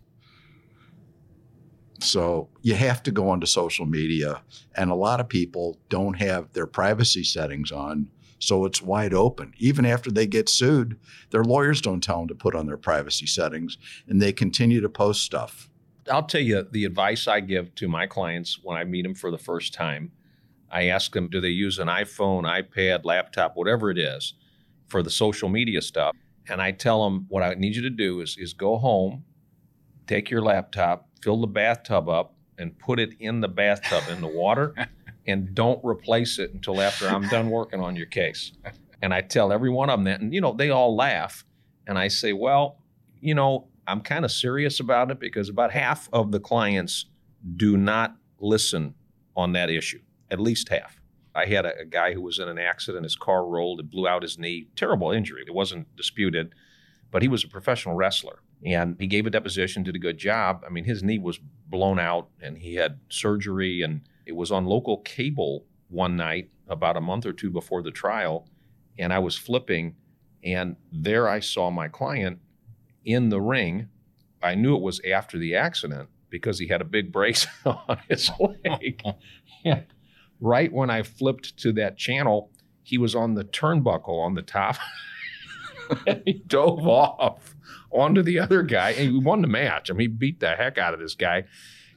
So 2.00 2.50
you 2.62 2.76
have 2.76 3.02
to 3.04 3.12
go 3.12 3.30
onto 3.30 3.48
social 3.48 3.86
media, 3.86 4.44
and 4.76 4.92
a 4.92 4.96
lot 4.96 5.20
of 5.20 5.28
people 5.28 5.80
don't 5.90 6.14
have 6.20 6.54
their 6.54 6.68
privacy 6.68 7.24
settings 7.24 7.72
on. 7.72 8.10
So 8.40 8.66
it's 8.66 8.82
wide 8.82 9.14
open. 9.14 9.54
Even 9.58 9.86
after 9.86 10.12
they 10.12 10.28
get 10.28 10.50
sued, 10.50 11.00
their 11.32 11.44
lawyers 11.44 11.82
don't 11.82 12.02
tell 12.02 12.20
them 12.20 12.28
to 12.28 12.36
put 12.36 12.56
on 12.56 12.68
their 12.68 12.78
privacy 12.78 13.26
settings, 13.26 13.78
and 14.08 14.22
they 14.22 14.32
continue 14.32 14.82
to 14.82 14.90
post 14.90 15.24
stuff. 15.24 15.70
I'll 16.10 16.24
tell 16.24 16.42
you 16.42 16.66
the 16.72 16.86
advice 16.86 17.28
I 17.28 17.40
give 17.40 17.74
to 17.76 17.88
my 17.88 18.08
clients 18.08 18.60
when 18.64 18.78
I 18.78 18.84
meet 18.84 19.04
them 19.04 19.16
for 19.16 19.32
the 19.32 19.38
first 19.38 19.74
time. 19.74 20.12
I 20.70 20.88
ask 20.88 21.14
them, 21.14 21.30
do 21.30 21.42
they 21.42 21.50
use 21.50 21.80
an 21.80 21.88
iPhone, 21.88 22.44
iPad, 22.44 23.06
laptop, 23.06 23.56
whatever 23.56 23.90
it 23.90 23.98
is, 23.98 24.34
for 24.88 25.02
the 25.02 25.10
social 25.10 25.50
media 25.50 25.82
stuff? 25.82 26.16
And 26.50 26.62
I 26.62 26.72
tell 26.72 27.04
them, 27.04 27.26
what 27.30 27.44
I 27.44 27.54
need 27.56 27.76
you 27.76 27.82
to 27.82 27.90
do 27.90 28.22
is, 28.22 28.38
is 28.38 28.54
go 28.54 28.78
home, 28.78 29.24
take 30.08 30.30
your 30.30 30.42
laptop, 30.42 31.10
fill 31.22 31.42
the 31.42 31.48
bathtub 31.48 32.10
up, 32.10 32.36
and 32.58 32.78
put 32.80 33.00
it 33.00 33.14
in 33.20 33.42
the 33.42 33.48
bathtub 33.48 34.04
in 34.10 34.22
the 34.22 34.28
water, 34.28 34.74
and 35.28 35.54
don't 35.54 35.84
replace 35.84 36.40
it 36.40 36.54
until 36.54 36.82
after 36.82 37.08
I'm 37.08 37.28
done 37.28 37.50
working 37.50 37.82
on 37.82 37.96
your 37.96 38.06
case. 38.06 38.54
And 39.02 39.14
I 39.14 39.22
tell 39.22 39.52
every 39.52 39.70
one 39.70 39.90
of 39.90 40.00
them 40.00 40.06
that, 40.06 40.22
and 40.22 40.34
you 40.34 40.42
know, 40.42 40.54
they 40.54 40.70
all 40.70 40.96
laugh. 40.96 41.44
And 41.86 41.98
I 41.98 42.08
say, 42.08 42.34
well, 42.34 42.80
you 43.20 43.36
know, 43.36 43.68
I'm 43.86 44.02
kind 44.02 44.26
of 44.26 44.32
serious 44.32 44.80
about 44.80 45.12
it 45.12 45.20
because 45.20 45.50
about 45.50 45.72
half 45.72 46.10
of 46.12 46.32
the 46.32 46.40
clients 46.40 47.06
do 47.56 47.78
not 47.78 48.16
listen 48.40 48.94
on 49.36 49.54
that 49.54 49.70
issue, 49.70 50.02
at 50.32 50.40
least 50.40 50.70
half. 50.70 51.00
I 51.36 51.46
had 51.46 51.66
a, 51.66 51.82
a, 51.82 51.86
guy 51.86 52.14
who 52.14 52.22
was 52.22 52.40
in 52.40 52.50
an 52.50 52.58
accident, 52.58 53.04
his 53.04 53.16
car 53.16 53.46
rolled, 53.46 53.80
it 53.80 53.92
blew 53.92 54.08
out 54.08 54.24
his 54.24 54.40
knee, 54.40 54.68
terrible 54.76 55.12
injury. 55.12 55.44
It 55.46 55.54
wasn't 55.54 55.96
disputed, 55.96 56.54
but 57.12 57.22
he 57.22 57.28
was 57.28 57.44
a 57.44 57.48
professional 57.48 57.96
wrestler. 57.96 58.40
And 58.66 58.98
he 59.00 59.06
gave 59.06 59.28
a 59.28 59.30
deposition, 59.30 59.84
did 59.84 59.96
a 59.96 60.00
good 60.00 60.18
job. 60.18 60.64
I 60.66 60.70
mean, 60.72 60.84
his 60.84 61.04
knee 61.04 61.20
was 61.20 61.40
blown 61.68 62.00
out 62.00 62.30
and 62.42 62.58
he 62.58 62.76
had 62.76 63.00
surgery, 63.10 63.84
and 63.84 64.02
it 64.28 64.36
was 64.36 64.52
on 64.52 64.66
local 64.66 64.98
cable 64.98 65.66
one 65.90 66.18
night 66.18 66.50
about 66.68 66.98
a 66.98 67.02
month 67.02 67.26
or 67.26 67.34
two 67.34 67.50
before 67.50 67.82
the 67.82 67.92
trial. 67.92 68.48
And 69.00 69.14
I 69.14 69.20
was 69.20 69.38
flipping, 69.38 69.96
and 70.44 70.76
there 70.92 71.30
I 71.30 71.40
saw 71.40 71.72
my 71.72 71.88
client 71.88 72.40
in 73.06 73.30
the 73.30 73.40
ring. 73.40 73.88
I 74.44 74.56
knew 74.56 74.76
it 74.76 74.82
was 74.82 75.00
after 75.10 75.38
the 75.38 75.56
accident 75.56 76.10
because 76.30 76.60
he 76.60 76.68
had 76.68 76.82
a 76.82 76.86
big 76.86 77.12
brace 77.12 77.48
on 77.66 78.00
his 78.10 78.30
leg. 78.40 79.02
and 79.66 79.86
right 80.42 80.72
when 80.72 80.90
I 80.90 81.04
flipped 81.04 81.58
to 81.58 81.72
that 81.74 81.98
channel, 81.98 82.52
he 82.84 82.98
was 82.98 83.16
on 83.16 83.34
the 83.34 83.46
turnbuckle 83.46 84.20
on 84.20 84.34
the 84.34 84.42
top. 84.42 84.76
and 86.06 86.22
he 86.26 86.34
dove 86.34 86.86
off 86.86 87.56
onto 87.92 88.22
the 88.22 88.40
other 88.40 88.62
guy 88.64 88.90
and 88.92 89.12
he 89.12 89.18
won 89.18 89.42
the 89.42 89.48
match. 89.48 89.90
I 89.90 89.94
mean, 89.94 90.00
he 90.02 90.08
beat 90.08 90.40
the 90.42 90.56
heck 90.56 90.78
out 90.78 90.94
of 90.94 91.00
this 91.00 91.16
guy. 91.16 91.46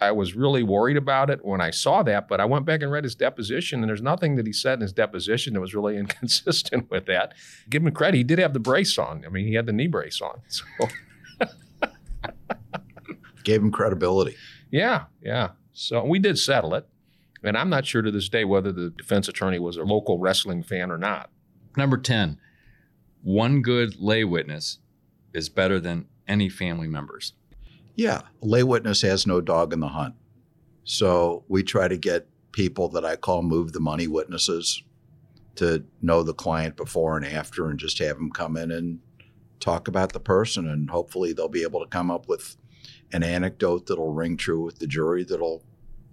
I 0.00 0.12
was 0.12 0.34
really 0.34 0.62
worried 0.62 0.96
about 0.96 1.28
it 1.28 1.44
when 1.44 1.60
I 1.60 1.70
saw 1.70 2.02
that, 2.04 2.26
but 2.26 2.40
I 2.40 2.46
went 2.46 2.64
back 2.64 2.80
and 2.82 2.90
read 2.90 3.04
his 3.04 3.14
deposition, 3.14 3.80
and 3.80 3.88
there's 3.88 4.00
nothing 4.00 4.36
that 4.36 4.46
he 4.46 4.52
said 4.52 4.74
in 4.74 4.80
his 4.80 4.92
deposition 4.92 5.52
that 5.54 5.60
was 5.60 5.74
really 5.74 5.96
inconsistent 5.98 6.90
with 6.90 7.06
that. 7.06 7.34
Give 7.68 7.84
him 7.84 7.92
credit, 7.92 8.16
he 8.16 8.24
did 8.24 8.38
have 8.38 8.54
the 8.54 8.60
brace 8.60 8.98
on. 8.98 9.24
I 9.26 9.28
mean, 9.28 9.46
he 9.46 9.54
had 9.54 9.66
the 9.66 9.72
knee 9.72 9.88
brace 9.88 10.20
on. 10.20 10.40
So. 10.48 10.64
Gave 13.44 13.62
him 13.62 13.70
credibility. 13.70 14.36
Yeah, 14.70 15.04
yeah. 15.22 15.50
So 15.72 16.04
we 16.04 16.18
did 16.18 16.38
settle 16.38 16.74
it. 16.74 16.86
And 17.42 17.56
I'm 17.56 17.70
not 17.70 17.86
sure 17.86 18.02
to 18.02 18.10
this 18.10 18.28
day 18.28 18.44
whether 18.44 18.70
the 18.70 18.90
defense 18.90 19.28
attorney 19.28 19.58
was 19.58 19.76
a 19.76 19.82
local 19.82 20.18
wrestling 20.18 20.62
fan 20.62 20.90
or 20.90 20.98
not. 20.98 21.30
Number 21.76 21.96
10, 21.96 22.38
one 23.22 23.62
good 23.62 23.96
lay 23.98 24.24
witness 24.24 24.78
is 25.32 25.48
better 25.48 25.80
than 25.80 26.06
any 26.28 26.48
family 26.48 26.88
members. 26.88 27.32
Yeah, 28.00 28.22
lay 28.40 28.62
witness 28.62 29.02
has 29.02 29.26
no 29.26 29.42
dog 29.42 29.74
in 29.74 29.80
the 29.80 29.88
hunt. 29.88 30.14
So 30.84 31.44
we 31.48 31.62
try 31.62 31.86
to 31.86 31.98
get 31.98 32.26
people 32.50 32.88
that 32.88 33.04
I 33.04 33.16
call 33.16 33.42
move 33.42 33.74
the 33.74 33.80
money 33.80 34.06
witnesses 34.06 34.82
to 35.56 35.84
know 36.00 36.22
the 36.22 36.32
client 36.32 36.78
before 36.78 37.18
and 37.18 37.26
after 37.26 37.68
and 37.68 37.78
just 37.78 37.98
have 37.98 38.16
them 38.16 38.30
come 38.30 38.56
in 38.56 38.70
and 38.70 39.00
talk 39.60 39.86
about 39.86 40.14
the 40.14 40.18
person 40.18 40.66
and 40.66 40.88
hopefully 40.88 41.34
they'll 41.34 41.50
be 41.50 41.62
able 41.62 41.80
to 41.80 41.90
come 41.90 42.10
up 42.10 42.26
with 42.26 42.56
an 43.12 43.22
anecdote 43.22 43.84
that'll 43.84 44.14
ring 44.14 44.38
true 44.38 44.62
with 44.62 44.78
the 44.78 44.86
jury 44.86 45.22
that'll 45.22 45.62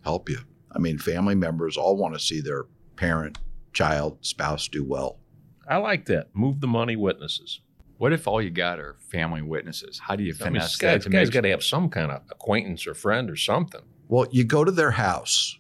help 0.04 0.28
you. 0.28 0.39
I 0.73 0.80
mean, 0.80 0.97
family 0.97 1.36
members 1.36 1.78
all 1.78 1.95
want 1.95 2.15
to 2.15 2.19
see 2.19 2.41
their 2.41 2.65
parent, 2.97 3.38
child, 3.71 4.17
spouse 4.26 4.67
do 4.67 4.84
well. 4.84 5.19
I 5.65 5.78
like 5.78 6.04
that. 6.08 6.36
Move 6.36 6.60
the 6.60 6.67
money 6.67 6.97
witnesses. 6.97 7.62
What 7.97 8.13
if 8.13 8.27
all 8.27 8.41
you 8.41 8.51
got 8.51 8.79
are 8.79 8.95
family 9.12 9.41
witnesses? 9.41 9.99
How 9.99 10.15
do 10.15 10.23
you 10.23 10.33
finesse 10.33 10.47
I 10.81 10.86
mean, 10.86 10.91
that? 10.91 10.97
Guys, 10.97 11.03
to 11.03 11.10
guy's 11.10 11.29
got 11.29 11.41
to 11.41 11.49
have 11.49 11.63
some 11.63 11.89
kind 11.89 12.12
of 12.12 12.21
acquaintance 12.29 12.86
or 12.86 12.93
friend 12.93 13.29
or 13.29 13.36
something. 13.36 13.81
Well, 14.07 14.27
you 14.31 14.43
go 14.43 14.63
to 14.63 14.71
their 14.71 14.91
house 14.91 15.57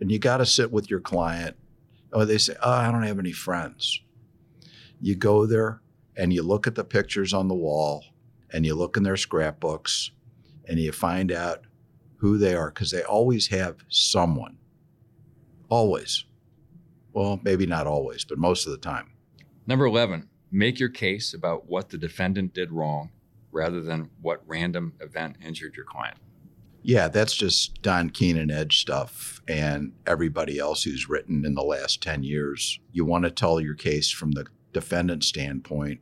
and 0.00 0.10
you 0.10 0.18
got 0.18 0.38
to 0.38 0.46
sit 0.46 0.72
with 0.72 0.90
your 0.90 1.00
client. 1.00 1.56
Oh, 2.12 2.24
they 2.24 2.38
say, 2.38 2.54
"Oh, 2.62 2.70
I 2.70 2.90
don't 2.90 3.04
have 3.04 3.18
any 3.18 3.32
friends." 3.32 4.02
You 5.00 5.14
go 5.14 5.46
there 5.46 5.80
and 6.16 6.32
you 6.32 6.42
look 6.42 6.66
at 6.66 6.74
the 6.74 6.84
pictures 6.84 7.32
on 7.32 7.46
the 7.46 7.54
wall 7.54 8.04
and 8.52 8.66
you 8.66 8.74
look 8.74 8.96
in 8.96 9.04
their 9.04 9.16
scrapbooks 9.16 10.10
and 10.68 10.78
you 10.78 10.90
find 10.90 11.30
out 11.30 11.64
who 12.16 12.38
they 12.38 12.54
are 12.54 12.70
because 12.70 12.90
they 12.90 13.02
always 13.02 13.46
have 13.48 13.76
someone. 13.88 14.58
Always. 15.68 16.24
Well, 17.12 17.38
maybe 17.44 17.66
not 17.66 17.86
always, 17.86 18.24
but 18.24 18.38
most 18.38 18.66
of 18.66 18.72
the 18.72 18.78
time. 18.78 19.12
Number 19.66 19.86
11, 19.86 20.28
make 20.50 20.78
your 20.78 20.88
case 20.88 21.34
about 21.34 21.68
what 21.68 21.90
the 21.90 21.98
defendant 21.98 22.54
did 22.54 22.72
wrong 22.72 23.10
rather 23.50 23.80
than 23.80 24.10
what 24.20 24.42
random 24.46 24.94
event 25.00 25.36
injured 25.44 25.76
your 25.76 25.84
client. 25.84 26.16
Yeah, 26.82 27.08
that's 27.08 27.34
just 27.34 27.82
Don 27.82 28.10
Keenan 28.10 28.50
Edge 28.50 28.80
stuff 28.80 29.42
and 29.48 29.92
everybody 30.06 30.58
else 30.58 30.84
who's 30.84 31.08
written 31.08 31.44
in 31.44 31.54
the 31.54 31.62
last 31.62 32.02
10 32.02 32.22
years. 32.22 32.78
You 32.92 33.04
want 33.04 33.24
to 33.24 33.30
tell 33.30 33.60
your 33.60 33.74
case 33.74 34.10
from 34.10 34.32
the 34.32 34.46
defendant 34.72 35.24
standpoint 35.24 36.00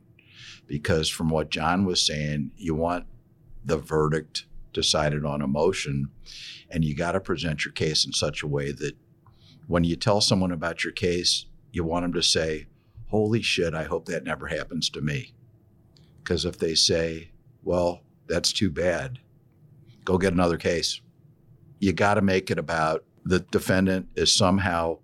because, 0.67 1.09
from 1.09 1.29
what 1.29 1.49
John 1.49 1.85
was 1.85 2.05
saying, 2.05 2.51
you 2.57 2.75
want 2.75 3.05
the 3.65 3.77
verdict 3.77 4.45
decided 4.71 5.25
on 5.25 5.41
emotion 5.41 6.09
and 6.69 6.85
you 6.85 6.95
got 6.95 7.13
to 7.13 7.19
present 7.19 7.65
your 7.65 7.71
case 7.71 8.05
in 8.05 8.13
such 8.13 8.43
a 8.43 8.47
way 8.47 8.71
that 8.71 8.95
when 9.67 9.83
you 9.83 9.95
tell 9.95 10.21
someone 10.21 10.51
about 10.51 10.83
your 10.83 10.93
case, 10.93 11.45
you 11.71 11.83
want 11.83 12.03
them 12.03 12.13
to 12.13 12.23
say, 12.23 12.67
holy 13.07 13.41
shit, 13.41 13.73
I 13.73 13.83
hope 13.83 14.05
that 14.05 14.23
never 14.23 14.47
happens 14.47 14.89
to 14.91 15.01
me. 15.01 15.33
Because 16.23 16.45
if 16.45 16.57
they 16.57 16.75
say, 16.75 17.31
well, 17.63 18.01
that's 18.27 18.51
too 18.51 18.69
bad, 18.69 19.19
go 20.03 20.17
get 20.17 20.33
another 20.33 20.57
case. 20.57 21.01
You 21.79 21.93
got 21.93 22.15
to 22.15 22.21
make 22.21 22.51
it 22.51 22.59
about 22.59 23.03
the 23.23 23.39
defendant 23.39 24.07
is 24.15 24.31
somehow 24.31 24.99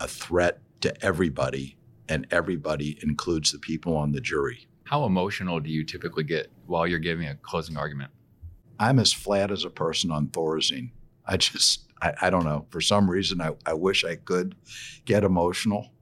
a 0.00 0.08
threat 0.08 0.60
to 0.82 1.04
everybody, 1.04 1.76
and 2.08 2.26
everybody 2.30 2.98
includes 3.02 3.52
the 3.52 3.58
people 3.58 3.96
on 3.96 4.12
the 4.12 4.20
jury. 4.20 4.66
How 4.84 5.04
emotional 5.04 5.60
do 5.60 5.70
you 5.70 5.84
typically 5.84 6.24
get 6.24 6.52
while 6.66 6.86
you're 6.86 6.98
giving 6.98 7.26
a 7.26 7.34
closing 7.36 7.76
argument? 7.76 8.10
I'm 8.78 8.98
as 8.98 9.12
flat 9.12 9.50
as 9.50 9.64
a 9.64 9.70
person 9.70 10.10
on 10.10 10.28
Thorazine. 10.28 10.90
I 11.26 11.38
just, 11.38 11.84
I, 12.02 12.12
I 12.22 12.30
don't 12.30 12.44
know. 12.44 12.66
For 12.68 12.82
some 12.82 13.08
reason, 13.08 13.40
I, 13.40 13.52
I 13.64 13.72
wish 13.72 14.04
I 14.04 14.16
could 14.16 14.54
get 15.06 15.24
emotional 15.24 15.93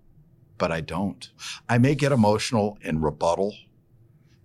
but 0.62 0.70
I 0.70 0.80
don't. 0.80 1.28
I 1.68 1.78
may 1.78 1.96
get 1.96 2.12
emotional 2.12 2.78
in 2.82 3.00
rebuttal, 3.00 3.52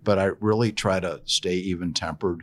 but 0.02 0.18
I 0.18 0.32
really 0.40 0.72
try 0.72 0.98
to 0.98 1.20
stay 1.26 1.54
even 1.54 1.94
tempered. 1.94 2.42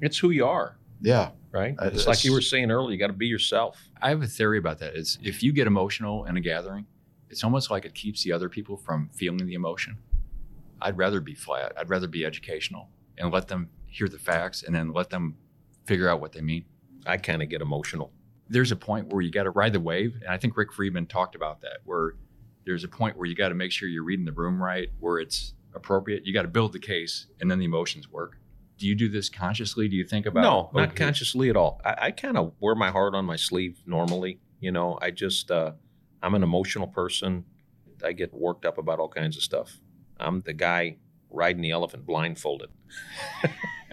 It's 0.00 0.18
who 0.18 0.30
you 0.30 0.44
are. 0.44 0.76
Yeah. 1.00 1.30
Right. 1.52 1.76
It's, 1.82 1.98
it's 1.98 2.06
like 2.08 2.24
you 2.24 2.32
were 2.32 2.40
saying 2.40 2.72
earlier. 2.72 2.90
You 2.90 2.98
got 2.98 3.06
to 3.06 3.12
be 3.12 3.28
yourself. 3.28 3.78
I 4.02 4.08
have 4.08 4.22
a 4.22 4.26
theory 4.26 4.58
about 4.58 4.80
that. 4.80 4.96
Is 4.96 5.20
if 5.22 5.40
you 5.40 5.52
get 5.52 5.68
emotional 5.68 6.24
in 6.24 6.36
a 6.36 6.40
gathering, 6.40 6.84
it's 7.30 7.44
almost 7.44 7.70
like 7.70 7.84
it 7.84 7.94
keeps 7.94 8.24
the 8.24 8.32
other 8.32 8.48
people 8.48 8.76
from 8.76 9.08
feeling 9.14 9.46
the 9.46 9.54
emotion. 9.54 9.96
I'd 10.80 10.98
rather 10.98 11.20
be 11.20 11.36
flat. 11.36 11.74
I'd 11.78 11.88
rather 11.88 12.08
be 12.08 12.24
educational 12.24 12.88
and 13.18 13.32
let 13.32 13.46
them 13.46 13.68
hear 13.86 14.08
the 14.08 14.18
facts 14.18 14.64
and 14.64 14.74
then 14.74 14.92
let 14.92 15.10
them 15.10 15.36
figure 15.84 16.08
out 16.08 16.20
what 16.20 16.32
they 16.32 16.40
mean. 16.40 16.64
I 17.06 17.18
kind 17.18 17.40
of 17.40 17.48
get 17.48 17.60
emotional. 17.60 18.10
There's 18.48 18.72
a 18.72 18.76
point 18.76 19.12
where 19.12 19.22
you 19.22 19.30
got 19.30 19.44
to 19.44 19.50
ride 19.50 19.74
the 19.74 19.80
wave, 19.80 20.16
and 20.22 20.28
I 20.28 20.38
think 20.38 20.56
Rick 20.56 20.72
Friedman 20.72 21.06
talked 21.06 21.36
about 21.36 21.60
that, 21.60 21.78
where 21.84 22.14
there's 22.64 22.84
a 22.84 22.88
point 22.88 23.16
where 23.16 23.26
you 23.26 23.34
got 23.34 23.48
to 23.48 23.54
make 23.54 23.72
sure 23.72 23.88
you're 23.88 24.04
reading 24.04 24.24
the 24.24 24.32
room 24.32 24.62
right, 24.62 24.88
where 25.00 25.18
it's 25.18 25.54
appropriate. 25.74 26.26
You 26.26 26.32
got 26.34 26.42
to 26.42 26.48
build 26.48 26.72
the 26.72 26.78
case, 26.78 27.26
and 27.40 27.50
then 27.50 27.58
the 27.58 27.64
emotions 27.64 28.10
work. 28.10 28.38
Do 28.78 28.86
you 28.86 28.94
do 28.94 29.08
this 29.08 29.28
consciously? 29.28 29.88
Do 29.88 29.96
you 29.96 30.04
think 30.04 30.26
about 30.26 30.42
no, 30.42 30.70
not 30.74 30.88
okay, 30.90 31.04
consciously 31.04 31.50
at 31.50 31.56
all. 31.56 31.80
I, 31.84 31.96
I 32.06 32.10
kind 32.10 32.36
of 32.36 32.52
wear 32.60 32.74
my 32.74 32.90
heart 32.90 33.14
on 33.14 33.24
my 33.24 33.36
sleeve 33.36 33.80
normally. 33.86 34.40
You 34.60 34.72
know, 34.72 34.98
I 35.00 35.10
just 35.10 35.50
uh, 35.50 35.72
I'm 36.22 36.34
an 36.34 36.42
emotional 36.42 36.86
person. 36.88 37.44
I 38.04 38.12
get 38.12 38.32
worked 38.34 38.64
up 38.64 38.78
about 38.78 38.98
all 38.98 39.08
kinds 39.08 39.36
of 39.36 39.42
stuff. 39.42 39.78
I'm 40.18 40.40
the 40.40 40.52
guy 40.52 40.96
riding 41.30 41.62
the 41.62 41.70
elephant 41.70 42.04
blindfolded. 42.06 42.70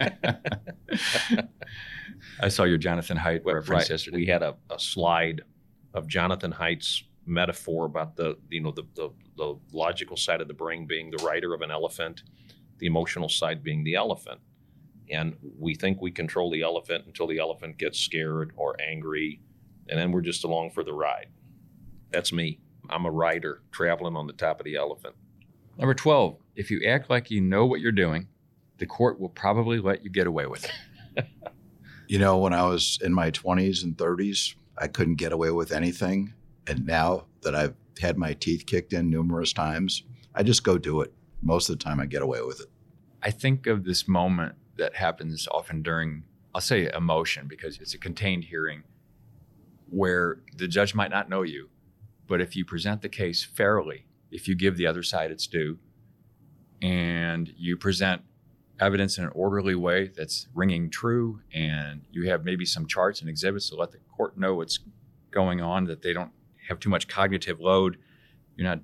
I 2.40 2.48
saw 2.48 2.64
your 2.64 2.78
Jonathan 2.78 3.16
Haidt 3.16 3.44
reference 3.44 3.68
Right. 3.68 3.90
yesterday. 3.90 4.16
We 4.18 4.26
had 4.26 4.42
a, 4.42 4.56
a 4.70 4.78
slide 4.78 5.42
of 5.94 6.06
Jonathan 6.06 6.52
Haidt's 6.52 7.04
metaphor 7.26 7.86
about 7.86 8.16
the 8.16 8.36
you 8.48 8.60
know 8.60 8.72
the, 8.72 8.84
the 8.94 9.10
the 9.36 9.54
logical 9.72 10.16
side 10.16 10.40
of 10.40 10.48
the 10.48 10.54
brain 10.54 10.86
being 10.86 11.10
the 11.10 11.22
rider 11.24 11.54
of 11.54 11.62
an 11.62 11.70
elephant, 11.70 12.22
the 12.78 12.86
emotional 12.86 13.28
side 13.28 13.62
being 13.62 13.84
the 13.84 13.94
elephant. 13.94 14.40
And 15.10 15.36
we 15.58 15.74
think 15.74 16.00
we 16.00 16.10
control 16.10 16.50
the 16.50 16.62
elephant 16.62 17.04
until 17.06 17.26
the 17.26 17.38
elephant 17.38 17.78
gets 17.78 17.98
scared 17.98 18.52
or 18.56 18.76
angry, 18.80 19.40
and 19.88 19.98
then 19.98 20.12
we're 20.12 20.20
just 20.20 20.44
along 20.44 20.70
for 20.70 20.84
the 20.84 20.92
ride. 20.92 21.28
That's 22.10 22.32
me. 22.32 22.60
I'm 22.88 23.06
a 23.06 23.10
rider 23.10 23.62
traveling 23.72 24.16
on 24.16 24.26
the 24.26 24.32
top 24.32 24.60
of 24.60 24.64
the 24.64 24.76
elephant. 24.76 25.14
Number 25.78 25.94
12, 25.94 26.36
if 26.56 26.70
you 26.70 26.82
act 26.86 27.10
like 27.10 27.30
you 27.30 27.40
know 27.40 27.66
what 27.66 27.80
you're 27.80 27.92
doing, 27.92 28.28
the 28.78 28.86
court 28.86 29.20
will 29.20 29.28
probably 29.28 29.78
let 29.78 30.04
you 30.04 30.10
get 30.10 30.26
away 30.26 30.46
with 30.46 30.64
it. 31.16 31.26
You 32.10 32.18
know, 32.18 32.38
when 32.38 32.52
I 32.52 32.64
was 32.64 32.98
in 33.02 33.14
my 33.14 33.30
20s 33.30 33.84
and 33.84 33.96
30s, 33.96 34.56
I 34.76 34.88
couldn't 34.88 35.14
get 35.14 35.30
away 35.30 35.52
with 35.52 35.70
anything. 35.70 36.34
And 36.70 36.86
now 36.86 37.26
that 37.42 37.56
I've 37.56 37.74
had 38.00 38.16
my 38.16 38.32
teeth 38.32 38.64
kicked 38.64 38.92
in 38.92 39.10
numerous 39.10 39.52
times, 39.52 40.04
I 40.36 40.44
just 40.44 40.62
go 40.62 40.78
do 40.78 41.00
it. 41.00 41.12
Most 41.42 41.68
of 41.68 41.76
the 41.76 41.82
time, 41.82 41.98
I 41.98 42.06
get 42.06 42.22
away 42.22 42.42
with 42.42 42.60
it. 42.60 42.68
I 43.24 43.32
think 43.32 43.66
of 43.66 43.82
this 43.82 44.06
moment 44.06 44.54
that 44.76 44.94
happens 44.94 45.48
often 45.50 45.82
during, 45.82 46.22
I'll 46.54 46.60
say 46.60 46.88
emotion 46.94 47.48
because 47.48 47.80
it's 47.80 47.94
a 47.94 47.98
contained 47.98 48.44
hearing 48.44 48.84
where 49.88 50.42
the 50.56 50.68
judge 50.68 50.94
might 50.94 51.10
not 51.10 51.28
know 51.28 51.42
you, 51.42 51.70
but 52.28 52.40
if 52.40 52.54
you 52.54 52.64
present 52.64 53.02
the 53.02 53.08
case 53.08 53.42
fairly, 53.42 54.06
if 54.30 54.46
you 54.46 54.54
give 54.54 54.76
the 54.76 54.86
other 54.86 55.02
side 55.02 55.32
its 55.32 55.48
due, 55.48 55.76
and 56.80 57.52
you 57.56 57.76
present 57.76 58.22
evidence 58.78 59.18
in 59.18 59.24
an 59.24 59.32
orderly 59.34 59.74
way 59.74 60.06
that's 60.16 60.46
ringing 60.54 60.88
true, 60.88 61.40
and 61.52 62.02
you 62.12 62.30
have 62.30 62.44
maybe 62.44 62.64
some 62.64 62.86
charts 62.86 63.20
and 63.20 63.28
exhibits 63.28 63.68
to 63.70 63.74
let 63.74 63.90
the 63.90 63.98
court 64.16 64.38
know 64.38 64.54
what's 64.54 64.78
going 65.32 65.60
on, 65.60 65.86
that 65.86 66.02
they 66.02 66.12
don't 66.12 66.30
have 66.70 66.80
too 66.80 66.88
much 66.88 67.08
cognitive 67.08 67.60
load, 67.60 67.98
you're 68.56 68.66
not 68.66 68.80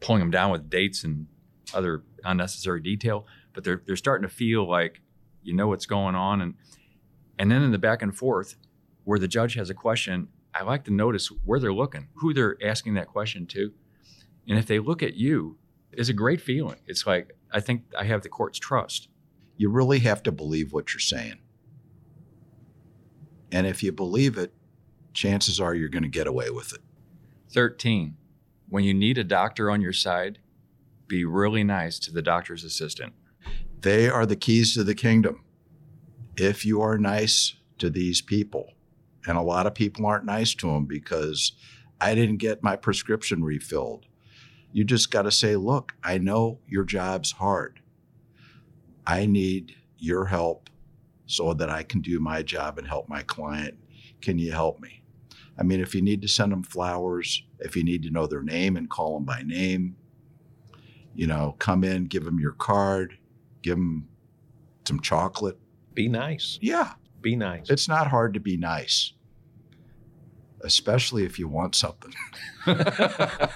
pulling 0.00 0.20
them 0.20 0.30
down 0.30 0.50
with 0.50 0.68
dates 0.68 1.04
and 1.04 1.26
other 1.74 2.02
unnecessary 2.24 2.80
detail, 2.80 3.26
but 3.52 3.62
they're 3.62 3.82
they're 3.86 3.96
starting 3.96 4.28
to 4.28 4.34
feel 4.34 4.68
like 4.68 5.00
you 5.42 5.54
know 5.54 5.68
what's 5.68 5.86
going 5.86 6.14
on, 6.14 6.40
and 6.40 6.54
and 7.38 7.50
then 7.50 7.62
in 7.62 7.70
the 7.70 7.78
back 7.78 8.02
and 8.02 8.16
forth, 8.16 8.56
where 9.04 9.18
the 9.18 9.28
judge 9.28 9.54
has 9.54 9.70
a 9.70 9.74
question, 9.74 10.28
I 10.54 10.62
like 10.62 10.84
to 10.84 10.92
notice 10.92 11.28
where 11.44 11.60
they're 11.60 11.72
looking, 11.72 12.08
who 12.14 12.32
they're 12.34 12.56
asking 12.64 12.94
that 12.94 13.08
question 13.08 13.46
to, 13.48 13.72
and 14.48 14.58
if 14.58 14.66
they 14.66 14.78
look 14.78 15.02
at 15.02 15.14
you, 15.14 15.58
it's 15.92 16.08
a 16.08 16.14
great 16.14 16.40
feeling. 16.40 16.78
It's 16.86 17.06
like 17.06 17.36
I 17.52 17.60
think 17.60 17.82
I 17.96 18.04
have 18.04 18.22
the 18.22 18.28
court's 18.28 18.58
trust. 18.58 19.08
You 19.56 19.70
really 19.70 20.00
have 20.00 20.22
to 20.24 20.32
believe 20.32 20.72
what 20.72 20.92
you're 20.92 21.00
saying. 21.00 21.38
And 23.52 23.66
if 23.66 23.82
you 23.82 23.92
believe 23.92 24.36
it, 24.36 24.52
chances 25.14 25.60
are 25.60 25.74
you're 25.74 25.88
going 25.88 26.02
to 26.02 26.08
get 26.08 26.26
away 26.26 26.50
with 26.50 26.72
it. 26.74 26.80
13. 27.52 28.16
When 28.68 28.84
you 28.84 28.94
need 28.94 29.18
a 29.18 29.24
doctor 29.24 29.70
on 29.70 29.80
your 29.80 29.92
side, 29.92 30.38
be 31.06 31.24
really 31.24 31.64
nice 31.64 31.98
to 32.00 32.12
the 32.12 32.22
doctor's 32.22 32.64
assistant. 32.64 33.12
They 33.80 34.08
are 34.08 34.26
the 34.26 34.36
keys 34.36 34.74
to 34.74 34.84
the 34.84 34.94
kingdom. 34.94 35.44
If 36.36 36.66
you 36.66 36.80
are 36.82 36.98
nice 36.98 37.54
to 37.78 37.90
these 37.90 38.20
people, 38.20 38.72
and 39.26 39.36
a 39.36 39.42
lot 39.42 39.66
of 39.66 39.74
people 39.74 40.06
aren't 40.06 40.24
nice 40.24 40.54
to 40.54 40.66
them 40.66 40.84
because 40.84 41.52
I 42.00 42.14
didn't 42.14 42.38
get 42.38 42.62
my 42.62 42.76
prescription 42.76 43.42
refilled. 43.42 44.06
You 44.72 44.84
just 44.84 45.10
got 45.10 45.22
to 45.22 45.30
say, 45.30 45.56
look, 45.56 45.94
I 46.04 46.18
know 46.18 46.60
your 46.66 46.84
job's 46.84 47.32
hard. 47.32 47.80
I 49.06 49.26
need 49.26 49.74
your 49.98 50.26
help 50.26 50.68
so 51.26 51.54
that 51.54 51.70
I 51.70 51.82
can 51.82 52.00
do 52.00 52.20
my 52.20 52.42
job 52.42 52.78
and 52.78 52.86
help 52.86 53.08
my 53.08 53.22
client. 53.22 53.78
Can 54.20 54.38
you 54.38 54.52
help 54.52 54.80
me? 54.80 55.02
I 55.58 55.62
mean, 55.62 55.80
if 55.80 55.94
you 55.94 56.02
need 56.02 56.22
to 56.22 56.28
send 56.28 56.52
them 56.52 56.62
flowers, 56.62 57.42
if 57.60 57.76
you 57.76 57.82
need 57.84 58.02
to 58.02 58.10
know 58.10 58.26
their 58.26 58.42
name 58.42 58.76
and 58.76 58.88
call 58.90 59.14
them 59.14 59.24
by 59.24 59.42
name, 59.42 59.96
you 61.14 61.26
know, 61.26 61.56
come 61.58 61.82
in, 61.82 62.04
give 62.04 62.24
them 62.24 62.38
your 62.38 62.52
card, 62.52 63.16
give 63.62 63.76
them 63.76 64.08
some 64.86 65.00
chocolate. 65.00 65.58
Be 65.94 66.08
nice. 66.08 66.58
Yeah, 66.60 66.92
Be 67.22 67.36
nice. 67.36 67.70
it's 67.70 67.88
not 67.88 68.06
hard 68.08 68.34
to 68.34 68.40
be 68.40 68.56
nice, 68.58 69.14
especially 70.60 71.24
if 71.24 71.38
you 71.38 71.48
want 71.48 71.74
something. 71.74 72.12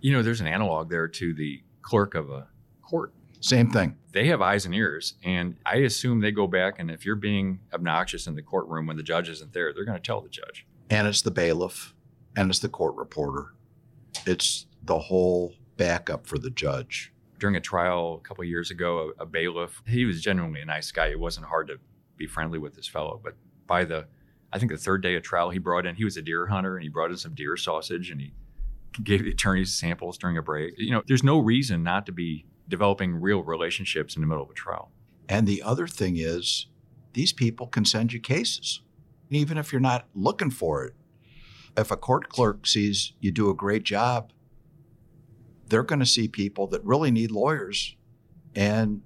You 0.00 0.12
know, 0.12 0.22
there's 0.22 0.40
an 0.40 0.46
analog 0.46 0.90
there 0.90 1.08
to 1.08 1.34
the 1.34 1.60
clerk 1.82 2.14
of 2.14 2.30
a 2.30 2.46
court. 2.82 3.12
Same 3.40 3.70
thing. 3.70 3.96
They 4.12 4.26
have 4.28 4.42
eyes 4.42 4.66
and 4.66 4.74
ears, 4.74 5.14
and 5.22 5.56
I 5.64 5.76
assume 5.76 6.20
they 6.20 6.32
go 6.32 6.46
back. 6.46 6.78
And 6.78 6.90
if 6.90 7.04
you're 7.04 7.16
being 7.16 7.60
obnoxious 7.72 8.26
in 8.26 8.34
the 8.34 8.42
courtroom 8.42 8.86
when 8.86 8.96
the 8.96 9.02
judge 9.02 9.28
isn't 9.28 9.52
there, 9.52 9.72
they're 9.72 9.84
going 9.84 9.98
to 9.98 10.02
tell 10.02 10.20
the 10.20 10.28
judge. 10.28 10.66
And 10.90 11.06
it's 11.06 11.22
the 11.22 11.30
bailiff 11.30 11.94
and 12.36 12.50
it's 12.50 12.58
the 12.60 12.68
court 12.68 12.96
reporter. 12.96 13.54
It's 14.26 14.66
the 14.82 14.98
whole 14.98 15.54
backup 15.76 16.26
for 16.26 16.38
the 16.38 16.50
judge. 16.50 17.12
During 17.38 17.56
a 17.56 17.60
trial 17.60 18.20
a 18.22 18.26
couple 18.26 18.42
of 18.42 18.48
years 18.48 18.70
ago, 18.70 19.12
a, 19.18 19.22
a 19.22 19.26
bailiff, 19.26 19.82
he 19.86 20.04
was 20.04 20.20
genuinely 20.20 20.60
a 20.60 20.64
nice 20.64 20.90
guy. 20.90 21.06
It 21.08 21.20
wasn't 21.20 21.46
hard 21.46 21.68
to 21.68 21.78
be 22.16 22.26
friendly 22.26 22.58
with 22.58 22.74
this 22.74 22.88
fellow. 22.88 23.20
But 23.22 23.34
by 23.66 23.84
the, 23.84 24.06
I 24.52 24.58
think 24.58 24.72
the 24.72 24.78
third 24.78 25.02
day 25.02 25.14
of 25.14 25.22
trial, 25.22 25.50
he 25.50 25.58
brought 25.58 25.86
in, 25.86 25.94
he 25.94 26.04
was 26.04 26.16
a 26.16 26.22
deer 26.22 26.46
hunter, 26.46 26.76
and 26.76 26.82
he 26.82 26.88
brought 26.88 27.10
in 27.10 27.16
some 27.16 27.34
deer 27.34 27.56
sausage, 27.56 28.10
and 28.10 28.20
he 28.20 28.32
gave 29.02 29.24
the 29.24 29.30
attorneys 29.30 29.72
samples 29.72 30.18
during 30.18 30.36
a 30.38 30.42
break. 30.42 30.74
You 30.76 30.90
know, 30.90 31.02
there's 31.06 31.22
no 31.22 31.38
reason 31.38 31.82
not 31.82 32.06
to 32.06 32.12
be 32.12 32.44
developing 32.68 33.20
real 33.20 33.42
relationships 33.42 34.14
in 34.14 34.22
the 34.22 34.28
middle 34.28 34.44
of 34.44 34.50
a 34.50 34.54
trial. 34.54 34.90
And 35.28 35.46
the 35.46 35.62
other 35.62 35.86
thing 35.86 36.16
is, 36.16 36.66
these 37.12 37.32
people 37.32 37.66
can 37.66 37.84
send 37.84 38.12
you 38.12 38.20
cases, 38.20 38.82
even 39.30 39.58
if 39.58 39.72
you're 39.72 39.80
not 39.80 40.06
looking 40.14 40.50
for 40.50 40.84
it. 40.84 40.94
If 41.76 41.90
a 41.90 41.96
court 41.96 42.28
clerk 42.28 42.66
sees 42.66 43.12
you 43.20 43.30
do 43.30 43.50
a 43.50 43.54
great 43.54 43.84
job, 43.84 44.32
they're 45.68 45.82
going 45.82 46.00
to 46.00 46.06
see 46.06 46.28
people 46.28 46.66
that 46.68 46.84
really 46.84 47.10
need 47.10 47.30
lawyers. 47.30 47.96
And, 48.54 49.02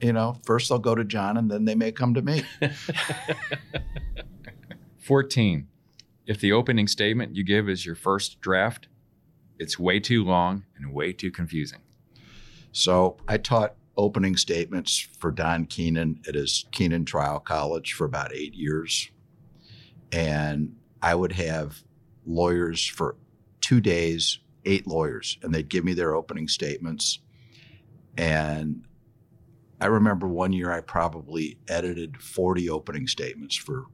you 0.00 0.12
know, 0.12 0.36
first 0.44 0.68
they'll 0.68 0.78
go 0.78 0.94
to 0.94 1.04
John 1.04 1.36
and 1.36 1.50
then 1.50 1.64
they 1.64 1.74
may 1.74 1.92
come 1.92 2.14
to 2.14 2.22
me. 2.22 2.44
14. 4.98 5.68
If 6.26 6.40
the 6.40 6.52
opening 6.52 6.88
statement 6.88 7.36
you 7.36 7.44
give 7.44 7.68
is 7.68 7.86
your 7.86 7.94
first 7.94 8.40
draft, 8.40 8.88
it's 9.58 9.78
way 9.78 10.00
too 10.00 10.24
long 10.24 10.64
and 10.76 10.92
way 10.92 11.12
too 11.12 11.30
confusing. 11.30 11.80
So 12.76 13.16
I 13.26 13.38
taught 13.38 13.74
opening 13.96 14.36
statements 14.36 14.98
for 15.18 15.30
Don 15.30 15.64
Keenan 15.64 16.20
at 16.28 16.34
his 16.34 16.66
Keenan 16.72 17.06
Trial 17.06 17.40
College 17.40 17.94
for 17.94 18.04
about 18.04 18.34
eight 18.34 18.52
years. 18.52 19.10
And 20.12 20.76
I 21.00 21.14
would 21.14 21.32
have 21.32 21.82
lawyers 22.26 22.86
for 22.86 23.16
two 23.62 23.80
days, 23.80 24.40
eight 24.66 24.86
lawyers, 24.86 25.38
and 25.42 25.54
they'd 25.54 25.70
give 25.70 25.86
me 25.86 25.94
their 25.94 26.14
opening 26.14 26.48
statements. 26.48 27.20
And 28.18 28.84
I 29.80 29.86
remember 29.86 30.28
one 30.28 30.52
year 30.52 30.70
I 30.70 30.82
probably 30.82 31.56
edited 31.68 32.20
40 32.20 32.68
opening 32.68 33.06
statements 33.06 33.56
for 33.56 33.86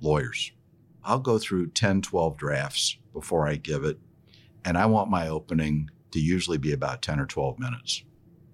lawyers. 0.00 0.52
I'll 1.02 1.18
go 1.18 1.40
through 1.40 1.70
10, 1.70 2.02
12 2.02 2.36
drafts 2.36 2.98
before 3.12 3.48
I 3.48 3.56
give 3.56 3.82
it. 3.82 3.98
And 4.64 4.78
I 4.78 4.86
want 4.86 5.10
my 5.10 5.26
opening 5.26 5.90
to 6.12 6.20
usually 6.20 6.58
be 6.58 6.70
about 6.70 7.02
10 7.02 7.18
or 7.18 7.26
12 7.26 7.58
minutes. 7.58 8.04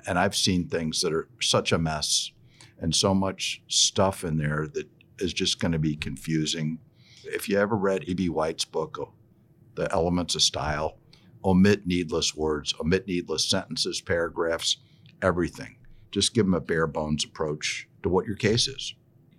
And 0.09 0.19
I've 0.19 0.35
seen 0.35 0.69
things 0.69 1.03
that 1.03 1.13
are 1.13 1.29
such 1.39 1.71
a 1.71 1.77
mess 1.77 2.33
and 2.81 2.95
so 2.97 3.13
much 3.13 3.61
stuff 3.69 4.25
in 4.25 4.39
there 4.39 4.67
that 4.73 4.89
is 5.19 5.35
just 5.35 5.61
going 5.61 5.73
to 5.73 5.79
be 5.79 5.97
confusing. 5.97 6.79
If 7.25 7.47
you 7.47 7.59
ever 7.59 7.77
read 7.77 8.09
E.B. 8.09 8.31
White's 8.31 8.65
book, 8.65 8.97
oh, 8.99 9.13
The 9.75 9.93
Elements 9.93 10.35
of 10.35 10.41
Style, 10.41 10.97
omit 11.45 11.87
needless 11.87 12.35
words, 12.35 12.73
omit 12.81 13.07
needless 13.07 13.45
sentences, 13.45 14.01
paragraphs, 14.01 14.79
everything. 15.21 15.77
Just 16.11 16.33
give 16.33 16.47
them 16.47 16.55
a 16.55 16.61
bare 16.61 16.87
bones 16.87 17.25
approach 17.25 17.87
to 18.03 18.09
what 18.09 18.25
your 18.25 18.37
case 18.37 18.67
is. 18.67 18.95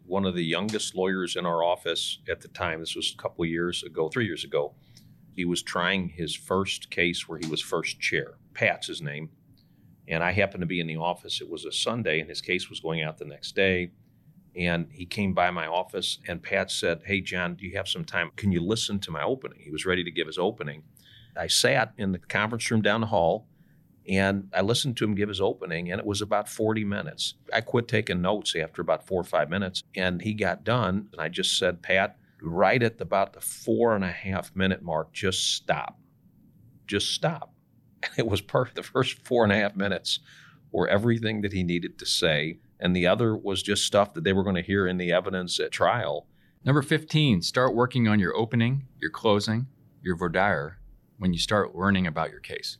one 0.05 0.25
of 0.25 0.33
the 0.33 0.43
youngest 0.43 0.95
lawyers 0.95 1.35
in 1.35 1.45
our 1.45 1.63
office 1.63 2.19
at 2.29 2.41
the 2.41 2.47
time, 2.47 2.79
this 2.79 2.95
was 2.95 3.13
a 3.13 3.21
couple 3.21 3.45
years 3.45 3.83
ago, 3.83 4.09
three 4.09 4.25
years 4.25 4.43
ago, 4.43 4.73
he 5.35 5.45
was 5.45 5.61
trying 5.61 6.09
his 6.09 6.35
first 6.35 6.89
case 6.89 7.29
where 7.29 7.39
he 7.39 7.47
was 7.47 7.61
first 7.61 7.99
chair. 7.99 8.33
Pat's 8.55 8.87
his 8.87 9.01
name. 9.01 9.29
And 10.09 10.23
I 10.23 10.31
happened 10.31 10.61
to 10.61 10.67
be 10.67 10.79
in 10.79 10.87
the 10.87 10.97
office. 10.97 11.39
It 11.39 11.49
was 11.49 11.65
a 11.65 11.71
Sunday, 11.71 12.19
and 12.19 12.27
his 12.27 12.41
case 12.41 12.69
was 12.69 12.79
going 12.79 13.03
out 13.03 13.19
the 13.19 13.25
next 13.25 13.55
day. 13.55 13.91
And 14.55 14.87
he 14.91 15.05
came 15.05 15.33
by 15.33 15.51
my 15.51 15.67
office, 15.67 16.17
and 16.27 16.41
Pat 16.41 16.71
said, 16.71 17.03
Hey, 17.05 17.21
John, 17.21 17.55
do 17.55 17.65
you 17.65 17.77
have 17.77 17.87
some 17.87 18.03
time? 18.03 18.31
Can 18.35 18.51
you 18.51 18.59
listen 18.61 18.99
to 19.01 19.11
my 19.11 19.21
opening? 19.21 19.59
He 19.61 19.69
was 19.69 19.85
ready 19.85 20.03
to 20.03 20.11
give 20.11 20.25
his 20.25 20.39
opening. 20.39 20.83
I 21.37 21.47
sat 21.47 21.93
in 21.97 22.11
the 22.11 22.17
conference 22.19 22.69
room 22.69 22.81
down 22.81 23.01
the 23.01 23.07
hall, 23.07 23.47
And 24.07 24.49
I 24.53 24.61
listened 24.61 24.97
to 24.97 25.05
him 25.05 25.13
give 25.13 25.29
his 25.29 25.39
opening, 25.39 25.91
and 25.91 25.99
it 25.99 26.05
was 26.05 26.21
about 26.21 26.49
40 26.49 26.83
minutes. 26.83 27.35
I 27.53 27.61
quit 27.61 27.87
taking 27.87 28.23
notes 28.23 28.55
after 28.55 28.81
about 28.81 29.05
four 29.05 29.21
or 29.21 29.25
five 29.25 29.51
minutes, 29.51 29.83
and 29.95 30.23
he 30.23 30.33
got 30.33 30.63
done. 30.63 31.09
And 31.11 31.21
I 31.21 31.29
just 31.29 31.59
said, 31.59 31.83
Pat, 31.83 32.17
right 32.41 32.81
at 32.81 32.99
about 32.99 33.33
the 33.33 33.41
four 33.41 33.95
and 33.95 34.03
a 34.03 34.11
half 34.11 34.55
minute 34.55 34.81
mark, 34.81 35.13
just 35.13 35.53
stop. 35.53 35.99
Just 36.87 37.13
stop. 37.13 37.53
And 38.03 38.11
it 38.17 38.27
was 38.27 38.41
perfect. 38.41 38.75
The 38.75 38.83
first 38.83 39.25
four 39.25 39.43
and 39.43 39.53
a 39.53 39.57
half 39.57 39.75
minutes 39.75 40.19
were 40.71 40.87
everything 40.87 41.41
that 41.41 41.53
he 41.53 41.63
needed 41.63 41.97
to 41.99 42.05
say. 42.05 42.59
And 42.79 42.95
the 42.95 43.07
other 43.07 43.35
was 43.35 43.63
just 43.63 43.85
stuff 43.85 44.13
that 44.13 44.23
they 44.23 44.33
were 44.33 44.43
going 44.43 44.55
to 44.55 44.61
hear 44.61 44.87
in 44.87 44.97
the 44.97 45.11
evidence 45.11 45.59
at 45.59 45.71
trial. 45.71 46.27
Number 46.63 46.81
15, 46.81 47.41
start 47.41 47.75
working 47.75 48.07
on 48.07 48.19
your 48.19 48.35
opening, 48.35 48.85
your 48.99 49.11
closing, 49.11 49.67
your 50.01 50.15
voir 50.15 50.29
dire 50.29 50.79
when 51.17 51.33
you 51.33 51.39
start 51.39 51.75
learning 51.75 52.07
about 52.07 52.31
your 52.31 52.39
case. 52.39 52.77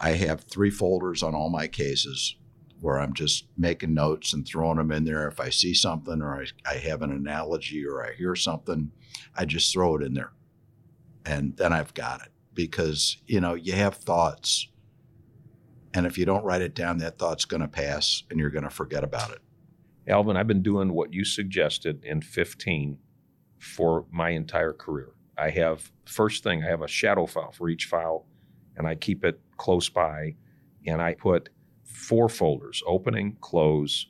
I 0.00 0.12
have 0.12 0.42
three 0.42 0.70
folders 0.70 1.22
on 1.22 1.34
all 1.34 1.50
my 1.50 1.66
cases 1.66 2.36
where 2.80 2.98
I'm 2.98 3.14
just 3.14 3.46
making 3.56 3.94
notes 3.94 4.32
and 4.32 4.46
throwing 4.46 4.76
them 4.76 4.92
in 4.92 5.04
there. 5.04 5.26
If 5.26 5.40
I 5.40 5.48
see 5.48 5.72
something 5.72 6.20
or 6.20 6.42
I, 6.42 6.70
I 6.70 6.74
have 6.74 7.00
an 7.00 7.10
analogy 7.10 7.86
or 7.86 8.04
I 8.04 8.12
hear 8.14 8.34
something, 8.34 8.90
I 9.34 9.46
just 9.46 9.72
throw 9.72 9.96
it 9.96 10.02
in 10.02 10.14
there. 10.14 10.32
And 11.24 11.56
then 11.56 11.72
I've 11.72 11.94
got 11.94 12.22
it 12.22 12.33
because, 12.54 13.18
you 13.26 13.40
know, 13.40 13.54
you 13.54 13.72
have 13.72 13.96
thoughts. 13.96 14.68
And 15.92 16.06
if 16.06 16.18
you 16.18 16.24
don't 16.24 16.44
write 16.44 16.62
it 16.62 16.74
down, 16.74 16.98
that 16.98 17.18
thought's 17.18 17.44
going 17.44 17.62
to 17.62 17.68
pass 17.68 18.22
and 18.30 18.38
you're 18.38 18.50
going 18.50 18.64
to 18.64 18.70
forget 18.70 19.04
about 19.04 19.30
it. 19.30 19.38
Alvin, 20.08 20.36
I've 20.36 20.46
been 20.46 20.62
doing 20.62 20.92
what 20.92 21.12
you 21.12 21.24
suggested 21.24 22.04
in 22.04 22.20
15 22.20 22.98
for 23.58 24.04
my 24.10 24.30
entire 24.30 24.72
career. 24.72 25.10
I 25.38 25.50
have, 25.50 25.90
first 26.04 26.42
thing, 26.42 26.62
I 26.62 26.68
have 26.68 26.82
a 26.82 26.88
shadow 26.88 27.26
file 27.26 27.52
for 27.52 27.68
each 27.68 27.86
file 27.86 28.26
and 28.76 28.86
I 28.86 28.94
keep 28.94 29.24
it 29.24 29.40
close 29.56 29.88
by. 29.88 30.34
And 30.86 31.00
I 31.00 31.14
put 31.14 31.48
four 31.84 32.28
folders 32.28 32.82
opening, 32.86 33.36
close, 33.40 34.06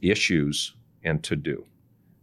issues, 0.00 0.74
and 1.04 1.22
to 1.22 1.36
do. 1.36 1.64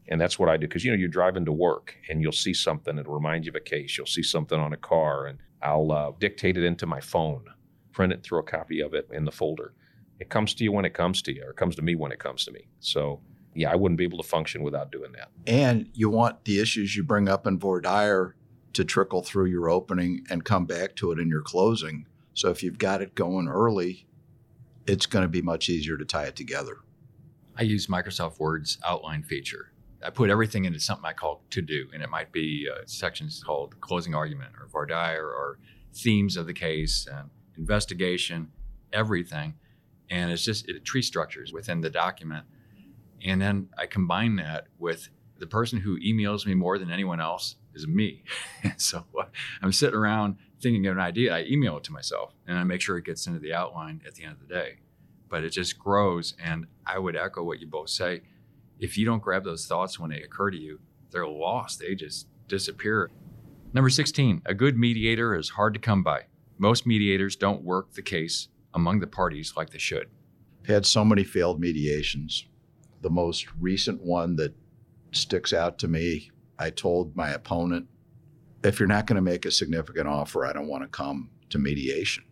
And 0.10 0.20
that's 0.20 0.38
what 0.40 0.50
I 0.50 0.58
do 0.58 0.68
because 0.68 0.84
you 0.84 0.92
know 0.92 0.98
you're 0.98 1.08
driving 1.08 1.46
to 1.46 1.52
work 1.52 1.96
and 2.10 2.22
you'll 2.22 2.32
see 2.32 2.54
something 2.54 2.96
that 2.96 3.08
reminds 3.08 3.46
you 3.46 3.52
of 3.52 3.56
a 3.56 3.62
case. 3.62 3.98
You'll 3.98 4.08
see 4.08 4.24
something 4.24 4.60
on 4.60 4.74
a 4.74 4.78
car, 4.78 5.28
and 5.28 5.40
I'll 5.62 5.92
uh, 5.92 6.12
dictate 6.20 6.58
it 6.58 6.64
into 6.64 6.86
my 6.88 7.00
phone, 7.00 7.46
print 7.94 8.12
it, 8.12 8.24
throw 8.24 8.40
a 8.40 8.44
copy 8.44 8.82
of 8.82 8.94
it 8.94 9.08
in 9.14 9.24
the 9.24 9.32
folder. 9.32 9.74
It 10.20 10.30
comes 10.30 10.54
to 10.56 10.64
you 10.64 10.72
when 10.72 10.84
it 10.84 10.94
comes 10.94 11.22
to 11.22 11.34
you, 11.34 11.44
or 11.44 11.52
it 11.52 11.58
comes 11.58 11.76
to 11.76 11.82
me 11.84 11.96
when 11.96 12.12
it 12.12 12.20
comes 12.20 12.44
to 12.46 12.52
me. 12.52 12.68
So 12.80 13.22
yeah, 13.54 13.72
I 13.72 13.76
wouldn't 13.76 13.98
be 13.98 14.04
able 14.04 14.22
to 14.22 14.28
function 14.28 14.64
without 14.64 14.92
doing 14.92 15.12
that. 15.14 15.30
And 15.48 15.90
you 15.94 16.10
want 16.10 16.44
the 16.46 16.60
issues 16.60 16.96
you 16.96 17.04
bring 17.04 17.30
up 17.30 17.46
in 17.46 17.60
voir 17.60 17.82
dire 17.82 18.36
to 18.74 18.84
trickle 18.84 19.24
through 19.24 19.46
your 19.46 19.70
opening 19.70 20.26
and 20.30 20.44
come 20.44 20.66
back 20.66 20.96
to 20.98 21.12
it 21.12 21.20
in 21.20 21.30
your 21.30 21.42
closing. 21.42 22.06
So 22.34 22.50
if 22.50 22.64
you've 22.64 22.78
got 22.78 23.02
it 23.02 23.16
going 23.16 23.48
early, 23.48 24.08
it's 24.88 25.06
going 25.06 25.24
to 25.24 25.30
be 25.30 25.42
much 25.42 25.70
easier 25.70 25.98
to 25.98 26.06
tie 26.06 26.26
it 26.26 26.36
together. 26.36 26.78
I 27.58 27.64
use 27.64 27.88
Microsoft 27.88 28.40
Word's 28.40 28.78
outline 28.86 29.24
feature. 29.24 29.72
I 30.04 30.10
put 30.10 30.30
everything 30.30 30.66
into 30.66 30.80
something 30.80 31.06
I 31.06 31.14
call 31.14 31.44
to 31.50 31.62
do, 31.62 31.88
and 31.94 32.02
it 32.02 32.10
might 32.10 32.32
be 32.32 32.68
uh, 32.72 32.84
sections 32.86 33.44
called 33.44 33.80
closing 33.82 34.16
argument 34.16 34.54
or 34.60 34.68
voir 34.68 34.86
dire 34.86 35.28
or 35.28 35.60
themes 35.94 36.38
of 36.38 36.46
the 36.46 36.54
case 36.54 37.08
and 37.12 37.30
investigation, 37.58 38.52
everything. 38.94 39.56
And 40.10 40.32
it's 40.32 40.44
just 40.44 40.70
it, 40.70 40.86
tree 40.86 41.02
structures 41.02 41.52
within 41.52 41.82
the 41.82 41.90
document. 41.90 42.46
And 43.24 43.42
then 43.42 43.70
I 43.78 43.86
combine 43.86 44.38
that 44.38 44.68
with 44.78 45.10
the 45.40 45.48
person 45.48 45.80
who 45.80 46.00
emails 46.00 46.46
me 46.46 46.54
more 46.54 46.78
than 46.78 46.92
anyone 46.92 47.20
else 47.20 47.56
is 47.74 47.88
me. 47.88 48.24
so 48.78 49.06
uh, 49.20 49.26
I'm 49.62 49.72
sitting 49.72 49.96
around 49.96 50.38
thinking 50.62 50.86
of 50.88 50.98
an 50.98 51.04
idea, 51.04 51.36
I 51.36 51.44
email 51.44 51.78
it 51.78 51.84
to 51.86 51.94
myself 51.94 52.34
and 52.48 52.58
I 52.58 52.64
make 52.64 52.82
sure 52.82 52.98
it 52.98 53.06
gets 53.06 53.28
into 53.28 53.40
the 53.40 53.54
outline 53.54 54.02
at 54.06 54.16
the 54.16 54.24
end 54.24 54.34
of 54.34 54.40
the 54.40 54.54
day. 54.54 54.80
But 55.30 55.44
it 55.44 55.52
just 55.52 55.78
grows. 55.78 56.34
And 56.44 56.68
I 56.86 56.98
would 57.00 57.16
echo 57.16 57.44
what 57.44 57.60
you 57.60 57.68
both 57.68 57.90
say. 57.90 58.22
If 58.80 58.98
you 58.98 59.06
don't 59.06 59.22
grab 59.22 59.44
those 59.44 59.68
thoughts 59.68 60.00
when 60.00 60.10
they 60.10 60.22
occur 60.22 60.52
to 60.52 60.58
you, 60.58 60.80
they're 61.12 61.28
lost. 61.28 61.80
They 61.80 61.96
just 61.96 62.28
disappear. 62.48 63.12
Number 63.74 63.90
16, 63.90 64.42
a 64.46 64.54
good 64.54 64.78
mediator 64.78 65.36
is 65.36 65.50
hard 65.50 65.74
to 65.74 65.80
come 65.80 66.02
by. 66.02 66.26
Most 66.58 66.88
mediators 66.88 67.36
don't 67.36 67.64
work 67.64 67.94
the 67.94 68.02
case 68.02 68.48
among 68.74 69.00
the 69.00 69.08
parties 69.08 69.54
like 69.56 69.70
they 69.70 69.78
should. 69.78 70.10
Had 70.68 70.86
so 70.86 71.04
many 71.04 71.24
failed 71.24 71.60
mediations. 71.60 72.46
The 73.02 73.10
most 73.10 73.48
recent 73.60 74.02
one 74.02 74.36
that 74.38 74.56
sticks 75.12 75.54
out 75.54 75.78
to 75.80 75.88
me 75.88 76.32
I 76.60 76.70
told 76.70 77.16
my 77.16 77.30
opponent, 77.30 77.88
if 78.64 78.80
you're 78.80 78.88
not 78.88 79.08
going 79.08 79.16
to 79.16 79.22
make 79.22 79.46
a 79.46 79.52
significant 79.52 80.08
offer, 80.10 80.46
I 80.46 80.52
don't 80.52 80.68
want 80.68 80.84
to 80.84 80.90
come 80.90 81.30
to 81.52 81.58
mediation. 81.58 82.26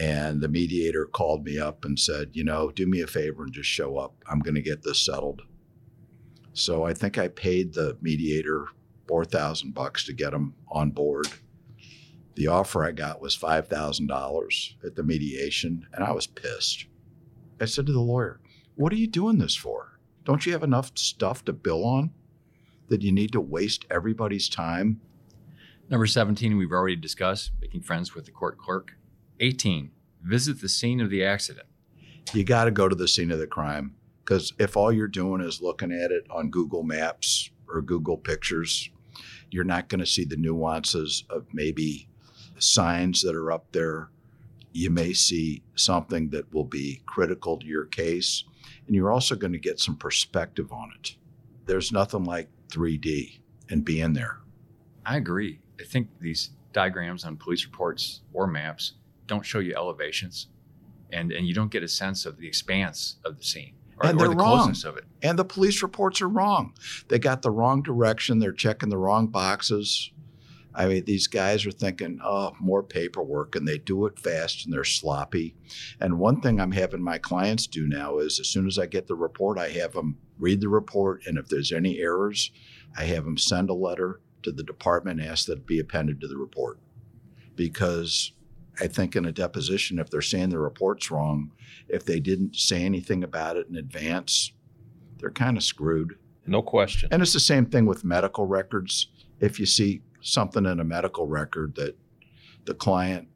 And 0.00 0.40
the 0.40 0.48
mediator 0.48 1.04
called 1.04 1.44
me 1.44 1.58
up 1.58 1.84
and 1.84 1.98
said, 1.98 2.30
you 2.32 2.42
know, 2.42 2.70
do 2.70 2.86
me 2.86 3.02
a 3.02 3.06
favor 3.06 3.44
and 3.44 3.52
just 3.52 3.68
show 3.68 3.98
up. 3.98 4.14
I'm 4.26 4.38
going 4.38 4.54
to 4.54 4.62
get 4.62 4.82
this 4.82 4.98
settled. 4.98 5.42
So 6.54 6.84
I 6.84 6.94
think 6.94 7.18
I 7.18 7.28
paid 7.28 7.74
the 7.74 7.98
mediator 8.00 8.66
4,000 9.08 9.74
bucks 9.74 10.04
to 10.06 10.14
get 10.14 10.32
him 10.32 10.54
on 10.70 10.90
board. 10.90 11.26
The 12.34 12.46
offer 12.46 12.82
I 12.82 12.92
got 12.92 13.20
was 13.20 13.36
$5,000 13.36 14.74
at 14.84 14.96
the 14.96 15.02
mediation, 15.02 15.86
and 15.92 16.02
I 16.02 16.12
was 16.12 16.26
pissed. 16.26 16.86
I 17.60 17.66
said 17.66 17.84
to 17.86 17.92
the 17.92 18.00
lawyer, 18.00 18.40
What 18.76 18.94
are 18.94 18.96
you 18.96 19.06
doing 19.06 19.38
this 19.38 19.54
for? 19.54 20.00
Don't 20.24 20.46
you 20.46 20.52
have 20.52 20.62
enough 20.62 20.92
stuff 20.94 21.44
to 21.44 21.52
bill 21.52 21.84
on? 21.84 22.12
that 22.90 23.02
you 23.02 23.12
need 23.12 23.32
to 23.32 23.40
waste 23.40 23.86
everybody's 23.90 24.48
time? 24.48 25.00
Number 25.88 26.06
17, 26.06 26.56
we've 26.56 26.72
already 26.72 26.96
discussed 26.96 27.52
making 27.60 27.82
friends 27.82 28.14
with 28.14 28.26
the 28.26 28.32
court 28.32 28.58
clerk. 28.58 28.96
18, 29.40 29.90
visit 30.22 30.60
the 30.60 30.68
scene 30.68 31.00
of 31.00 31.10
the 31.10 31.24
accident. 31.24 31.66
You 32.34 32.44
got 32.44 32.64
to 32.64 32.70
go 32.70 32.88
to 32.88 32.94
the 32.94 33.08
scene 33.08 33.30
of 33.30 33.38
the 33.38 33.46
crime 33.46 33.96
because 34.22 34.52
if 34.58 34.76
all 34.76 34.92
you're 34.92 35.08
doing 35.08 35.40
is 35.40 35.62
looking 35.62 35.90
at 35.90 36.12
it 36.12 36.26
on 36.30 36.50
Google 36.50 36.82
Maps 36.82 37.50
or 37.66 37.80
Google 37.80 38.18
Pictures, 38.18 38.90
you're 39.50 39.64
not 39.64 39.88
going 39.88 39.98
to 39.98 40.06
see 40.06 40.24
the 40.24 40.36
nuances 40.36 41.24
of 41.30 41.46
maybe 41.52 42.08
signs 42.58 43.22
that 43.22 43.34
are 43.34 43.50
up 43.50 43.72
there. 43.72 44.10
You 44.72 44.90
may 44.90 45.14
see 45.14 45.62
something 45.74 46.30
that 46.30 46.52
will 46.52 46.66
be 46.66 47.02
critical 47.06 47.56
to 47.58 47.66
your 47.66 47.86
case, 47.86 48.44
and 48.86 48.94
you're 48.94 49.10
also 49.10 49.34
going 49.34 49.52
to 49.52 49.58
get 49.58 49.80
some 49.80 49.96
perspective 49.96 50.70
on 50.70 50.92
it. 50.94 51.16
There's 51.66 51.90
nothing 51.90 52.24
like 52.24 52.48
3D 52.68 53.40
and 53.70 53.84
being 53.84 54.04
in 54.04 54.12
there. 54.12 54.38
I 55.04 55.16
agree. 55.16 55.60
I 55.80 55.84
think 55.84 56.08
these 56.20 56.50
diagrams 56.72 57.24
on 57.24 57.36
police 57.36 57.64
reports 57.64 58.20
or 58.32 58.46
maps 58.46 58.92
don't 59.30 59.46
show 59.46 59.60
you 59.60 59.74
elevations, 59.74 60.48
and 61.10 61.32
and 61.32 61.46
you 61.46 61.54
don't 61.54 61.70
get 61.70 61.82
a 61.82 61.88
sense 61.88 62.26
of 62.26 62.36
the 62.36 62.46
expanse 62.46 63.16
of 63.24 63.38
the 63.38 63.44
scene 63.44 63.74
or, 64.00 64.08
and 64.08 64.18
they're 64.18 64.28
the 64.28 64.36
wrong. 64.36 64.58
closeness 64.58 64.84
of 64.84 64.96
it. 64.96 65.04
And 65.22 65.38
the 65.38 65.44
police 65.44 65.82
reports 65.82 66.20
are 66.20 66.28
wrong. 66.28 66.72
They 67.08 67.18
got 67.18 67.42
the 67.42 67.50
wrong 67.50 67.82
direction. 67.82 68.38
They're 68.38 68.52
checking 68.52 68.88
the 68.88 68.98
wrong 68.98 69.26
boxes. 69.26 70.10
I 70.72 70.86
mean, 70.86 71.04
these 71.04 71.26
guys 71.26 71.66
are 71.66 71.72
thinking, 71.72 72.20
oh, 72.24 72.52
more 72.60 72.82
paperwork, 72.82 73.56
and 73.56 73.66
they 73.66 73.78
do 73.78 74.06
it 74.06 74.18
fast 74.18 74.64
and 74.64 74.72
they're 74.72 74.84
sloppy. 74.84 75.56
And 76.00 76.18
one 76.18 76.40
thing 76.40 76.60
I'm 76.60 76.72
having 76.72 77.02
my 77.02 77.18
clients 77.18 77.66
do 77.66 77.88
now 77.88 78.18
is 78.18 78.38
as 78.38 78.48
soon 78.48 78.66
as 78.66 78.78
I 78.78 78.86
get 78.86 79.08
the 79.08 79.16
report, 79.16 79.58
I 79.58 79.70
have 79.70 79.92
them 79.92 80.18
read 80.38 80.60
the 80.60 80.68
report, 80.68 81.22
and 81.26 81.36
if 81.36 81.48
there's 81.48 81.72
any 81.72 81.98
errors, 81.98 82.52
I 82.96 83.04
have 83.04 83.24
them 83.24 83.36
send 83.36 83.68
a 83.68 83.74
letter 83.74 84.20
to 84.44 84.52
the 84.52 84.62
department 84.62 85.20
and 85.20 85.28
ask 85.28 85.46
that 85.46 85.58
it 85.58 85.66
be 85.66 85.80
appended 85.80 86.20
to 86.20 86.28
the 86.28 86.38
report. 86.38 86.78
Because 87.56 88.32
I 88.80 88.86
think 88.86 89.16
in 89.16 89.26
a 89.26 89.32
deposition, 89.32 89.98
if 89.98 90.10
they're 90.10 90.22
saying 90.22 90.50
the 90.50 90.58
report's 90.58 91.10
wrong, 91.10 91.52
if 91.88 92.04
they 92.04 92.20
didn't 92.20 92.56
say 92.56 92.82
anything 92.82 93.22
about 93.24 93.56
it 93.56 93.68
in 93.68 93.76
advance, 93.76 94.52
they're 95.18 95.30
kind 95.30 95.56
of 95.56 95.62
screwed. 95.62 96.16
No 96.46 96.62
question. 96.62 97.08
And 97.12 97.20
it's 97.22 97.32
the 97.32 97.40
same 97.40 97.66
thing 97.66 97.86
with 97.86 98.04
medical 98.04 98.46
records. 98.46 99.08
If 99.40 99.60
you 99.60 99.66
see 99.66 100.02
something 100.22 100.66
in 100.66 100.80
a 100.80 100.84
medical 100.84 101.26
record 101.26 101.74
that 101.76 101.96
the 102.64 102.74
client 102.74 103.28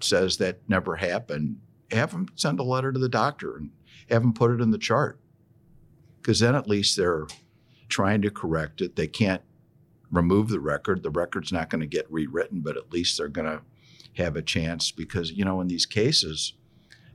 says 0.00 0.38
that 0.38 0.60
never 0.68 0.96
happened, 0.96 1.56
have 1.90 2.12
them 2.12 2.28
send 2.34 2.60
a 2.60 2.62
letter 2.62 2.92
to 2.92 2.98
the 2.98 3.08
doctor 3.08 3.56
and 3.56 3.70
have 4.10 4.22
them 4.22 4.32
put 4.32 4.50
it 4.50 4.60
in 4.60 4.70
the 4.70 4.78
chart. 4.78 5.20
Because 6.20 6.40
then 6.40 6.54
at 6.54 6.68
least 6.68 6.96
they're 6.96 7.26
trying 7.88 8.22
to 8.22 8.30
correct 8.30 8.80
it. 8.80 8.96
They 8.96 9.06
can't 9.06 9.42
remove 10.10 10.48
the 10.48 10.60
record. 10.60 11.02
The 11.02 11.10
record's 11.10 11.52
not 11.52 11.70
going 11.70 11.80
to 11.80 11.86
get 11.86 12.10
rewritten, 12.10 12.60
but 12.60 12.76
at 12.76 12.92
least 12.92 13.16
they're 13.16 13.28
going 13.28 13.46
to 13.46 13.62
have 14.18 14.36
a 14.36 14.42
chance 14.42 14.90
because, 14.90 15.32
you 15.32 15.44
know, 15.44 15.60
in 15.60 15.68
these 15.68 15.86
cases, 15.86 16.52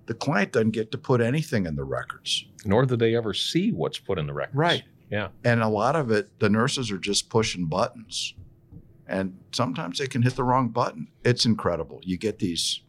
the 0.05 0.13
client 0.13 0.51
doesn't 0.51 0.71
get 0.71 0.91
to 0.91 0.97
put 0.97 1.21
anything 1.21 1.65
in 1.65 1.75
the 1.75 1.83
records. 1.83 2.45
Nor 2.65 2.85
do 2.85 2.95
they 2.95 3.15
ever 3.15 3.33
see 3.33 3.71
what's 3.71 3.99
put 3.99 4.19
in 4.19 4.27
the 4.27 4.33
records. 4.33 4.57
Right. 4.57 4.83
Yeah. 5.09 5.29
And 5.43 5.61
a 5.61 5.69
lot 5.69 5.95
of 5.95 6.11
it, 6.11 6.39
the 6.39 6.49
nurses 6.49 6.91
are 6.91 6.97
just 6.97 7.29
pushing 7.29 7.67
buttons. 7.67 8.33
And 9.07 9.37
sometimes 9.51 9.99
they 9.99 10.07
can 10.07 10.23
hit 10.23 10.35
the 10.35 10.43
wrong 10.43 10.69
button. 10.69 11.07
It's 11.23 11.45
incredible. 11.45 12.01
You 12.03 12.17
get 12.17 12.39
these 12.39 12.81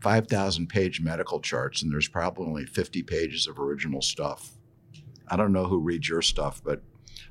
5,000 0.00 0.68
page 0.68 1.00
medical 1.00 1.40
charts, 1.40 1.82
and 1.82 1.92
there's 1.92 2.08
probably 2.08 2.46
only 2.46 2.66
50 2.66 3.02
pages 3.02 3.46
of 3.46 3.58
original 3.58 4.00
stuff. 4.00 4.52
I 5.28 5.36
don't 5.36 5.52
know 5.52 5.64
who 5.64 5.80
reads 5.80 6.08
your 6.08 6.22
stuff, 6.22 6.62
but 6.64 6.82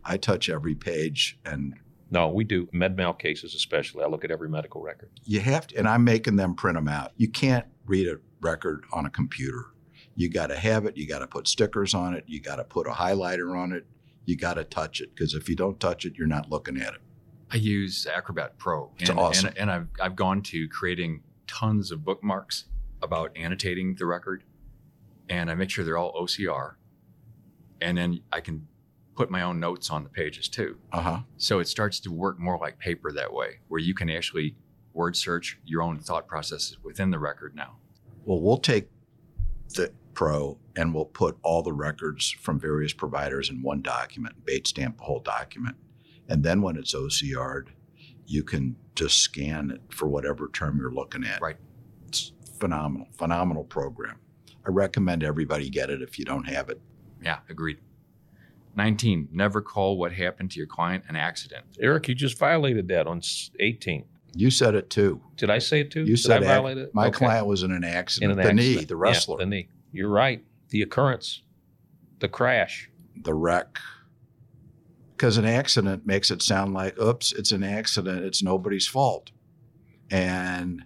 I 0.03 0.17
touch 0.17 0.49
every 0.49 0.75
page 0.75 1.39
and 1.45 1.75
No, 2.11 2.29
we 2.29 2.43
do 2.43 2.67
med 2.71 2.95
mal 2.95 3.13
cases, 3.13 3.55
especially. 3.55 4.03
I 4.03 4.07
look 4.07 4.23
at 4.23 4.31
every 4.31 4.49
medical 4.49 4.81
record. 4.81 5.09
You 5.23 5.39
have 5.41 5.67
to, 5.67 5.77
and 5.77 5.87
I'm 5.87 6.03
making 6.03 6.35
them 6.35 6.55
print 6.55 6.77
them 6.77 6.87
out. 6.87 7.11
You 7.17 7.29
can't 7.29 7.65
read 7.85 8.07
a 8.07 8.17
record 8.41 8.85
on 8.93 9.05
a 9.05 9.09
computer. 9.09 9.65
You 10.15 10.29
got 10.29 10.47
to 10.47 10.55
have 10.55 10.85
it. 10.85 10.95
You 10.95 11.07
got 11.07 11.19
to 11.19 11.27
put 11.27 11.47
stickers 11.47 11.93
on 11.93 12.13
it. 12.13 12.23
You 12.27 12.39
got 12.39 12.57
to 12.57 12.63
put 12.63 12.87
a 12.87 12.91
highlighter 12.91 13.57
on 13.57 13.73
it. 13.73 13.85
You 14.25 14.37
got 14.37 14.55
to 14.55 14.63
touch 14.63 15.01
it 15.01 15.13
because 15.13 15.33
if 15.33 15.49
you 15.49 15.55
don't 15.55 15.79
touch 15.79 16.05
it, 16.05 16.13
you're 16.15 16.27
not 16.27 16.49
looking 16.49 16.77
at 16.77 16.93
it. 16.93 17.01
I 17.51 17.57
use 17.57 18.07
Acrobat 18.07 18.57
Pro. 18.57 18.91
It's 18.99 19.09
and, 19.09 19.19
awesome. 19.19 19.47
And, 19.47 19.57
and 19.57 19.71
I've, 19.71 19.87
I've 20.01 20.15
gone 20.15 20.41
to 20.43 20.67
creating 20.67 21.21
tons 21.47 21.91
of 21.91 22.03
bookmarks 22.03 22.65
about 23.01 23.35
annotating 23.37 23.95
the 23.95 24.05
record. 24.05 24.43
And 25.29 25.49
I 25.49 25.55
make 25.55 25.69
sure 25.69 25.83
they're 25.83 25.97
all 25.97 26.13
OCR. 26.13 26.75
And 27.81 27.97
then 27.97 28.21
I 28.31 28.41
can 28.41 28.67
put 29.15 29.31
my 29.31 29.41
own 29.41 29.59
notes 29.59 29.89
on 29.89 30.03
the 30.03 30.09
pages 30.09 30.47
too. 30.47 30.77
Uh 30.91 31.01
huh. 31.01 31.19
So 31.37 31.59
it 31.59 31.67
starts 31.67 31.99
to 32.01 32.11
work 32.11 32.39
more 32.39 32.57
like 32.57 32.79
paper 32.79 33.11
that 33.11 33.33
way, 33.33 33.59
where 33.67 33.79
you 33.79 33.93
can 33.93 34.09
actually 34.09 34.55
word 34.93 35.15
search 35.15 35.59
your 35.65 35.81
own 35.81 35.99
thought 35.99 36.27
processes 36.27 36.77
within 36.83 37.11
the 37.11 37.19
record 37.19 37.55
now. 37.55 37.77
Well, 38.25 38.41
we'll 38.41 38.57
take 38.57 38.89
the 39.75 39.91
pro 40.13 40.57
and 40.75 40.93
we'll 40.93 41.05
put 41.05 41.37
all 41.43 41.61
the 41.61 41.73
records 41.73 42.31
from 42.31 42.59
various 42.59 42.93
providers 42.93 43.49
in 43.49 43.61
one 43.61 43.81
document, 43.81 44.45
Bates 44.45 44.69
stamp 44.69 44.97
the 44.97 45.03
whole 45.03 45.19
document. 45.19 45.75
And 46.27 46.43
then 46.43 46.61
when 46.61 46.77
it's 46.77 46.95
OCR'd, 46.95 47.71
you 48.25 48.43
can 48.43 48.75
just 48.95 49.19
scan 49.19 49.71
it 49.71 49.81
for 49.89 50.07
whatever 50.07 50.49
term 50.49 50.77
you're 50.79 50.91
looking 50.91 51.23
at. 51.23 51.41
Right. 51.41 51.57
It's 52.07 52.31
phenomenal, 52.59 53.07
phenomenal 53.17 53.65
program. 53.65 54.17
I 54.65 54.71
recommend 54.71 55.23
everybody 55.23 55.69
get 55.69 55.89
it 55.89 56.01
if 56.01 56.17
you 56.17 56.25
don't 56.25 56.45
have 56.45 56.69
it. 56.69 56.81
Yeah, 57.21 57.39
agreed. 57.49 57.77
19, 58.75 59.29
never 59.31 59.61
call 59.61 59.97
what 59.97 60.11
happened 60.13 60.51
to 60.51 60.57
your 60.57 60.67
client 60.67 61.03
an 61.07 61.15
accident. 61.15 61.65
Eric, 61.79 62.07
you 62.07 62.15
just 62.15 62.37
violated 62.37 62.87
that 62.89 63.07
on 63.07 63.17
s- 63.19 63.51
18. 63.59 64.05
You 64.35 64.51
said 64.51 64.75
it 64.75 64.89
too. 64.89 65.21
Did 65.37 65.49
I 65.49 65.59
say 65.59 65.79
it 65.81 65.91
too? 65.91 66.01
You 66.01 66.15
Did 66.15 66.19
said 66.19 66.31
I 66.43 66.45
ac- 66.45 66.45
violate 66.45 66.77
it? 66.77 66.93
my 66.93 67.07
Okay. 67.07 67.19
client 67.19 67.47
was 67.47 67.63
in 67.63 67.71
an 67.71 67.77
in 67.77 67.83
accident. 67.85 68.31
an 68.33 68.37
the 68.37 68.43
accident. 68.43 68.59
knee, 68.79 68.83
the 68.83 68.95
Yeah, 68.95 68.99
wrestler, 69.01 69.37
the 69.37 69.45
knee. 69.45 69.69
You're 69.93 70.09
right. 70.09 70.43
The 70.69 70.81
occurrence, 70.81 71.41
the 72.19 72.27
crash. 72.27 72.89
the 73.23 73.33
wreck. 73.33 73.79
Because 75.15 75.37
an 75.37 75.45
accident 75.45 76.05
makes 76.05 76.29
it 76.29 76.41
sound 76.41 76.73
like, 76.73 76.99
oops, 76.99 77.31
it's 77.31 77.53
an 77.53 77.63
accident. 77.63 78.25
It's 78.25 78.43
nobody's 78.43 78.85
fault. 78.85 79.31
And 80.11 80.83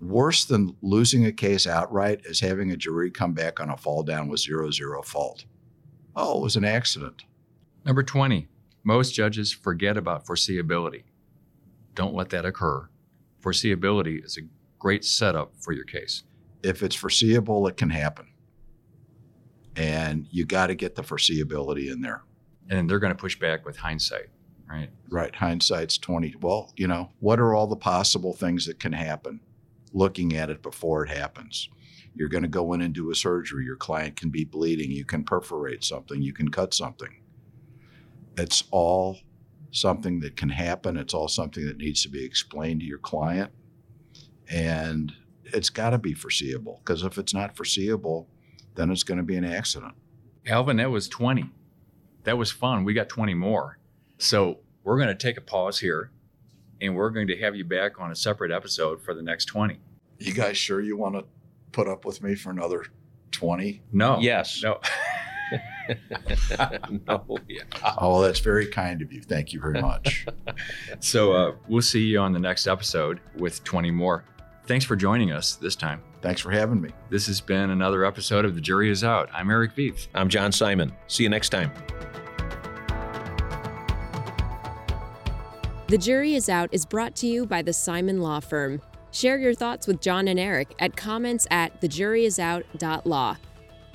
worse 0.00 0.44
than 0.44 0.76
losing 0.80 1.26
a 1.26 1.32
case 1.32 1.66
outright 1.66 2.20
is 2.24 2.38
having 2.40 2.70
a 2.70 2.76
jury 2.76 3.10
come 3.10 3.34
back 3.34 3.58
on 3.60 3.68
a 3.68 3.76
fall 3.76 4.02
down 4.04 4.28
with 4.28 4.38
zero 4.40 4.70
zero 4.70 5.02
fault. 5.02 5.44
Oh, 6.14 6.38
it 6.38 6.42
was 6.42 6.56
an 6.56 6.64
accident. 6.64 7.24
Number 7.84 8.02
20, 8.02 8.48
most 8.82 9.12
judges 9.14 9.52
forget 9.52 9.96
about 9.96 10.26
foreseeability. 10.26 11.04
Don't 11.94 12.14
let 12.14 12.30
that 12.30 12.44
occur. 12.44 12.88
Foreseeability 13.42 14.24
is 14.24 14.36
a 14.36 14.42
great 14.78 15.04
setup 15.04 15.52
for 15.58 15.72
your 15.72 15.84
case. 15.84 16.24
If 16.62 16.82
it's 16.82 16.94
foreseeable, 16.94 17.66
it 17.68 17.76
can 17.76 17.90
happen. 17.90 18.26
And 19.76 20.26
you 20.30 20.44
got 20.44 20.66
to 20.66 20.74
get 20.74 20.94
the 20.94 21.02
foreseeability 21.02 21.90
in 21.90 22.00
there. 22.00 22.22
And 22.68 22.88
they're 22.88 22.98
going 22.98 23.14
to 23.14 23.20
push 23.20 23.38
back 23.38 23.64
with 23.64 23.76
hindsight, 23.76 24.28
right? 24.68 24.90
Right. 25.08 25.34
Hindsight's 25.34 25.98
20. 25.98 26.36
Well, 26.40 26.72
you 26.76 26.86
know, 26.86 27.10
what 27.20 27.40
are 27.40 27.54
all 27.54 27.66
the 27.66 27.76
possible 27.76 28.32
things 28.32 28.66
that 28.66 28.78
can 28.78 28.92
happen? 28.92 29.40
Looking 29.92 30.36
at 30.36 30.50
it 30.50 30.62
before 30.62 31.04
it 31.04 31.10
happens. 31.10 31.68
You're 32.14 32.28
going 32.28 32.42
to 32.42 32.48
go 32.48 32.72
in 32.72 32.80
and 32.80 32.94
do 32.94 33.10
a 33.10 33.14
surgery. 33.14 33.64
Your 33.64 33.76
client 33.76 34.16
can 34.16 34.30
be 34.30 34.44
bleeding. 34.44 34.90
You 34.90 35.04
can 35.04 35.24
perforate 35.24 35.84
something. 35.84 36.22
You 36.22 36.32
can 36.32 36.50
cut 36.50 36.74
something. 36.74 37.20
It's 38.36 38.64
all 38.70 39.18
something 39.70 40.20
that 40.20 40.36
can 40.36 40.48
happen. 40.48 40.96
It's 40.96 41.14
all 41.14 41.28
something 41.28 41.64
that 41.66 41.78
needs 41.78 42.02
to 42.02 42.08
be 42.08 42.24
explained 42.24 42.80
to 42.80 42.86
your 42.86 42.98
client. 42.98 43.52
And 44.48 45.12
it's 45.44 45.70
got 45.70 45.90
to 45.90 45.98
be 45.98 46.14
foreseeable 46.14 46.80
because 46.84 47.02
if 47.02 47.18
it's 47.18 47.34
not 47.34 47.56
foreseeable, 47.56 48.28
then 48.74 48.90
it's 48.90 49.02
going 49.02 49.18
to 49.18 49.24
be 49.24 49.36
an 49.36 49.44
accident. 49.44 49.94
Alvin, 50.46 50.78
that 50.78 50.90
was 50.90 51.08
20. 51.08 51.50
That 52.24 52.36
was 52.36 52.50
fun. 52.50 52.84
We 52.84 52.94
got 52.94 53.08
20 53.08 53.34
more. 53.34 53.78
So 54.18 54.58
we're 54.84 54.96
going 54.96 55.08
to 55.08 55.14
take 55.14 55.36
a 55.36 55.42
pause 55.42 55.78
here 55.78 56.10
and 56.80 56.96
we're 56.96 57.10
going 57.10 57.28
to 57.28 57.36
have 57.38 57.54
you 57.54 57.64
back 57.64 58.00
on 58.00 58.10
a 58.10 58.16
separate 58.16 58.50
episode 58.50 59.02
for 59.02 59.14
the 59.14 59.22
next 59.22 59.46
20. 59.46 59.78
You 60.18 60.34
guys 60.34 60.56
sure 60.56 60.80
you 60.80 60.96
want 60.96 61.14
to 61.14 61.24
put 61.72 61.88
up 61.88 62.04
with 62.04 62.22
me 62.22 62.34
for 62.34 62.50
another 62.50 62.84
20? 63.32 63.82
No. 63.92 64.18
Yes. 64.20 64.62
No. 64.62 64.80
no. 67.06 67.38
Yeah. 67.48 67.62
Oh, 67.98 68.22
that's 68.22 68.40
very 68.40 68.66
kind 68.66 69.02
of 69.02 69.12
you. 69.12 69.22
Thank 69.22 69.52
you 69.52 69.60
very 69.60 69.80
much. 69.80 70.26
So 70.98 71.32
uh, 71.32 71.54
we'll 71.68 71.80
see 71.82 72.04
you 72.04 72.18
on 72.18 72.32
the 72.32 72.38
next 72.38 72.66
episode 72.66 73.20
with 73.36 73.64
20 73.64 73.90
more. 73.90 74.24
Thanks 74.66 74.84
for 74.84 74.94
joining 74.96 75.32
us 75.32 75.54
this 75.54 75.74
time. 75.74 76.02
Thanks 76.20 76.40
for 76.40 76.50
having 76.50 76.80
me. 76.80 76.90
This 77.08 77.26
has 77.28 77.40
been 77.40 77.70
another 77.70 78.04
episode 78.04 78.44
of 78.44 78.54
The 78.54 78.60
Jury 78.60 78.90
is 78.90 79.02
Out. 79.02 79.30
I'm 79.32 79.50
Eric 79.50 79.74
Vieth. 79.74 80.08
I'm 80.14 80.28
John 80.28 80.52
Simon. 80.52 80.92
See 81.06 81.22
you 81.22 81.28
next 81.30 81.48
time. 81.48 81.72
The 85.88 85.98
Jury 85.98 86.34
is 86.34 86.48
Out 86.48 86.68
is 86.72 86.84
brought 86.84 87.16
to 87.16 87.26
you 87.26 87.46
by 87.46 87.62
the 87.62 87.72
Simon 87.72 88.20
Law 88.20 88.40
Firm. 88.40 88.82
Share 89.12 89.38
your 89.38 89.54
thoughts 89.54 89.86
with 89.86 90.00
John 90.00 90.28
and 90.28 90.38
Eric 90.38 90.74
at 90.78 90.96
comments 90.96 91.46
at 91.50 91.80
thejuryisout.law. 91.80 93.36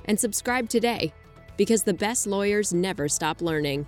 And 0.05 0.19
subscribe 0.19 0.69
today, 0.69 1.13
because 1.57 1.83
the 1.83 1.93
best 1.93 2.27
lawyers 2.27 2.73
never 2.73 3.07
stop 3.07 3.41
learning. 3.41 3.87